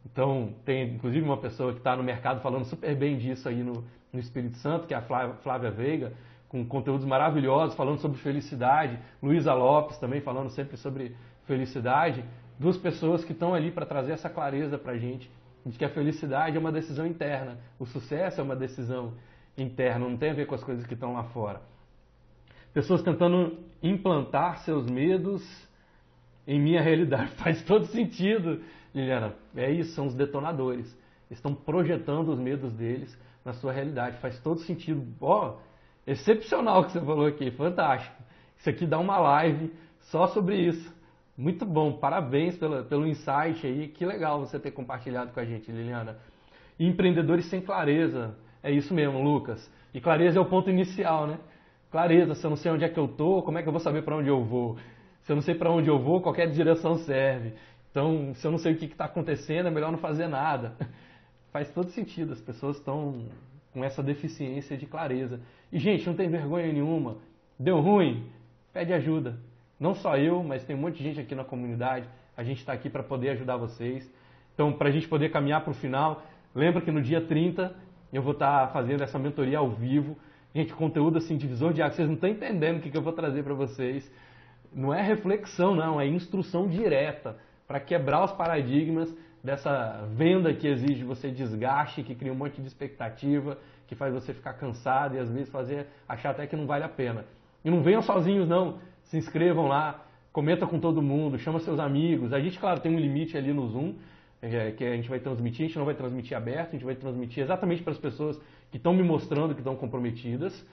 [0.05, 3.86] Então, tem inclusive uma pessoa que está no mercado falando super bem disso aí no,
[4.11, 6.11] no Espírito Santo, que é a Flávia, Flávia Veiga,
[6.49, 8.99] com conteúdos maravilhosos, falando sobre felicidade.
[9.22, 12.24] Luísa Lopes também falando sempre sobre felicidade.
[12.59, 15.32] Duas pessoas que estão ali para trazer essa clareza para a gente
[15.66, 19.14] de que a felicidade é uma decisão interna, o sucesso é uma decisão
[19.57, 21.61] interna, não tem a ver com as coisas que estão lá fora.
[22.74, 25.43] Pessoas tentando implantar seus medos
[26.47, 27.30] em minha realidade.
[27.38, 28.61] Faz todo sentido,
[28.93, 29.36] Liliana.
[29.55, 30.97] É isso, são os detonadores.
[31.30, 34.18] Estão projetando os medos deles na sua realidade.
[34.18, 35.05] Faz todo sentido.
[35.22, 38.16] Ó, oh, excepcional o que você falou aqui, fantástico.
[38.57, 40.93] Isso aqui dá uma live só sobre isso.
[41.36, 43.88] Muito bom, parabéns pelo, pelo insight aí.
[43.88, 46.17] Que legal você ter compartilhado com a gente, Liliana.
[46.77, 48.36] E empreendedores sem clareza.
[48.61, 49.71] É isso mesmo, Lucas.
[49.93, 51.39] E clareza é o ponto inicial, né?
[51.91, 53.81] Clareza, se eu não sei onde é que eu tô, como é que eu vou
[53.81, 54.77] saber para onde eu vou?
[55.23, 57.53] Se eu não sei para onde eu vou, qualquer direção serve.
[57.89, 60.75] Então, se eu não sei o que está acontecendo, é melhor não fazer nada.
[61.51, 63.25] Faz todo sentido, as pessoas estão
[63.71, 65.39] com essa deficiência de clareza.
[65.71, 67.17] E, gente, não tem vergonha nenhuma.
[67.59, 68.27] Deu ruim?
[68.71, 69.38] Pede ajuda.
[69.84, 72.07] Não só eu, mas tem um monte de gente aqui na comunidade.
[72.38, 74.09] A gente está aqui para poder ajudar vocês.
[74.53, 76.23] Então, para a gente poder caminhar para o final,
[76.55, 77.75] lembra que no dia 30
[78.13, 80.17] eu vou estar tá fazendo essa mentoria ao vivo.
[80.55, 81.93] Gente, conteúdo assim, divisor de água.
[81.93, 84.09] Vocês não estão entendendo o que, que eu vou trazer para vocês.
[84.73, 85.99] Não é reflexão, não.
[85.99, 87.36] É instrução direta
[87.67, 89.13] para quebrar os paradigmas
[89.43, 94.34] dessa venda que exige você desgaste, que cria um monte de expectativa, que faz você
[94.34, 97.25] ficar cansado e às vezes fazer achar até que não vale a pena.
[97.65, 102.33] E não venham sozinhos não, se inscrevam lá, comenta com todo mundo, chama seus amigos.
[102.33, 103.93] A gente, claro, tem um limite ali no Zoom,
[104.41, 106.95] é, que a gente vai transmitir, a gente não vai transmitir aberto, a gente vai
[106.95, 108.39] transmitir exatamente para as pessoas
[108.71, 110.65] que estão me mostrando que estão comprometidas,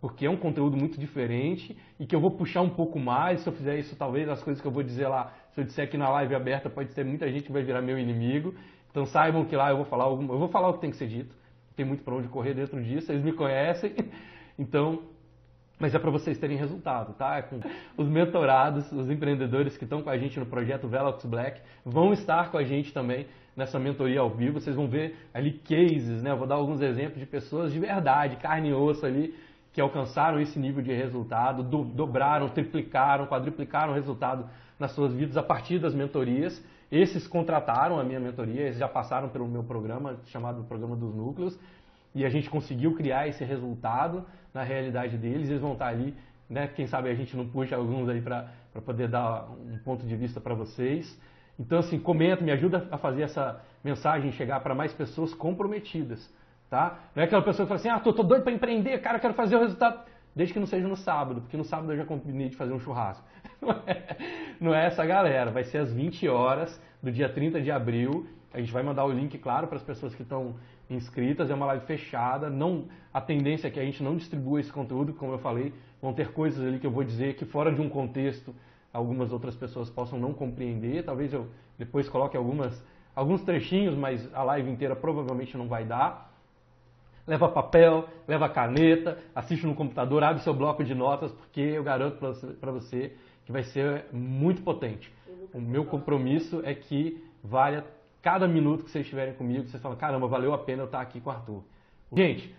[0.00, 3.40] porque é um conteúdo muito diferente e que eu vou puxar um pouco mais.
[3.40, 5.84] Se eu fizer isso, talvez as coisas que eu vou dizer lá se eu disser
[5.84, 8.54] aqui na live aberta, pode ter muita gente que vai virar meu inimigo.
[8.90, 11.08] Então saibam que lá eu vou falar eu vou falar o que tem que ser
[11.08, 11.34] dito.
[11.76, 13.94] Tem muito para onde correr dentro disso, eles me conhecem.
[14.58, 15.00] Então,
[15.82, 17.38] mas é para vocês terem resultado, tá?
[17.38, 17.58] É com
[17.96, 22.52] os mentorados, os empreendedores que estão com a gente no projeto Velox Black vão estar
[22.52, 23.26] com a gente também
[23.56, 24.60] nessa mentoria ao vivo.
[24.60, 26.30] Vocês vão ver ali cases, né?
[26.30, 29.34] Eu vou dar alguns exemplos de pessoas de verdade, carne e osso ali,
[29.72, 35.36] que alcançaram esse nível de resultado, do, dobraram, triplicaram, quadriplicaram o resultado nas suas vidas
[35.36, 36.64] a partir das mentorias.
[36.92, 41.58] Esses contrataram a minha mentoria, eles já passaram pelo meu programa, chamado Programa dos Núcleos,
[42.14, 45.48] e a gente conseguiu criar esse resultado na realidade deles.
[45.48, 46.14] Eles vão estar ali,
[46.48, 46.68] né?
[46.68, 48.48] quem sabe a gente não puxa alguns aí para
[48.84, 51.18] poder dar um ponto de vista para vocês.
[51.58, 56.32] Então, assim, comenta, me ajuda a fazer essa mensagem chegar para mais pessoas comprometidas,
[56.70, 56.98] tá?
[57.14, 59.34] Não é aquela pessoa que fala assim, ah, tô, tô doido para empreender, cara, quero
[59.34, 60.00] fazer o resultado.
[60.34, 62.80] Desde que não seja no sábado, porque no sábado eu já combinei de fazer um
[62.80, 63.22] churrasco.
[64.58, 68.26] Não é, essa galera, vai ser às 20 horas do dia 30 de abril.
[68.50, 70.54] A gente vai mandar o link, claro, para as pessoas que estão
[70.94, 71.50] inscritas.
[71.50, 72.48] É uma live fechada.
[72.48, 75.72] Não, a tendência é que a gente não distribua esse conteúdo, como eu falei.
[76.00, 78.54] Vão ter coisas ali que eu vou dizer que fora de um contexto
[78.92, 81.04] algumas outras pessoas possam não compreender.
[81.04, 82.84] Talvez eu depois coloque algumas,
[83.14, 86.32] alguns trechinhos, mas a live inteira provavelmente não vai dar
[87.26, 92.18] leva papel, leva caneta, assiste no computador, abre seu bloco de notas, porque eu garanto
[92.60, 93.14] para você
[93.44, 95.12] que vai ser muito potente.
[95.52, 97.84] O meu compromisso é que valha
[98.22, 101.20] cada minuto que vocês estiverem comigo, vocês falam, caramba, valeu a pena eu estar aqui
[101.20, 101.64] com o Arthur.
[102.12, 102.54] Gente,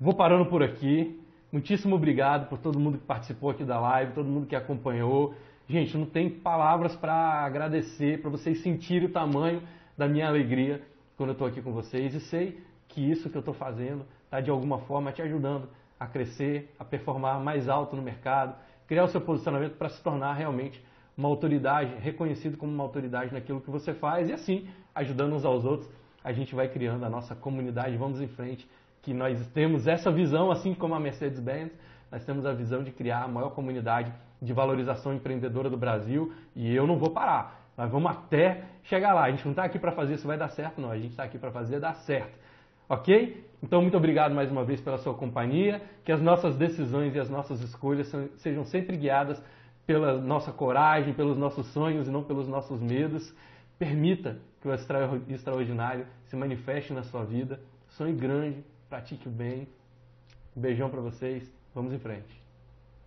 [0.00, 1.20] vou parando por aqui.
[1.52, 5.34] Muitíssimo obrigado por todo mundo que participou aqui da live, todo mundo que acompanhou.
[5.68, 7.14] Gente, não tem palavras para
[7.44, 9.62] agradecer, para vocês sentirem o tamanho
[9.96, 10.82] da minha alegria
[11.16, 12.14] quando eu estou aqui com vocês.
[12.14, 15.68] E sei que isso que eu estou fazendo está de alguma forma te ajudando
[16.00, 18.56] a crescer, a performar mais alto no mercado,
[18.88, 20.82] criar o seu posicionamento para se tornar realmente
[21.22, 25.64] uma autoridade, reconhecido como uma autoridade naquilo que você faz e assim, ajudando uns aos
[25.64, 25.88] outros,
[26.24, 28.68] a gente vai criando a nossa comunidade, vamos em frente,
[29.02, 31.70] que nós temos essa visão, assim como a Mercedes-Benz,
[32.10, 36.74] nós temos a visão de criar a maior comunidade de valorização empreendedora do Brasil e
[36.74, 37.68] eu não vou parar.
[37.78, 39.22] Nós vamos até chegar lá.
[39.22, 40.90] A gente não está aqui para fazer isso vai dar certo, não.
[40.90, 42.36] A gente está aqui para fazer dar certo.
[42.88, 43.46] Ok?
[43.62, 45.80] Então, muito obrigado mais uma vez pela sua companhia.
[46.04, 49.42] Que as nossas decisões e as nossas escolhas sejam sempre guiadas
[49.86, 53.34] pela nossa coragem, pelos nossos sonhos e não pelos nossos medos.
[53.78, 54.72] Permita que o
[55.34, 57.60] extraordinário se manifeste na sua vida.
[57.90, 59.66] Sonhe grande, pratique o bem.
[60.56, 61.50] Um beijão para vocês.
[61.74, 62.41] Vamos em frente.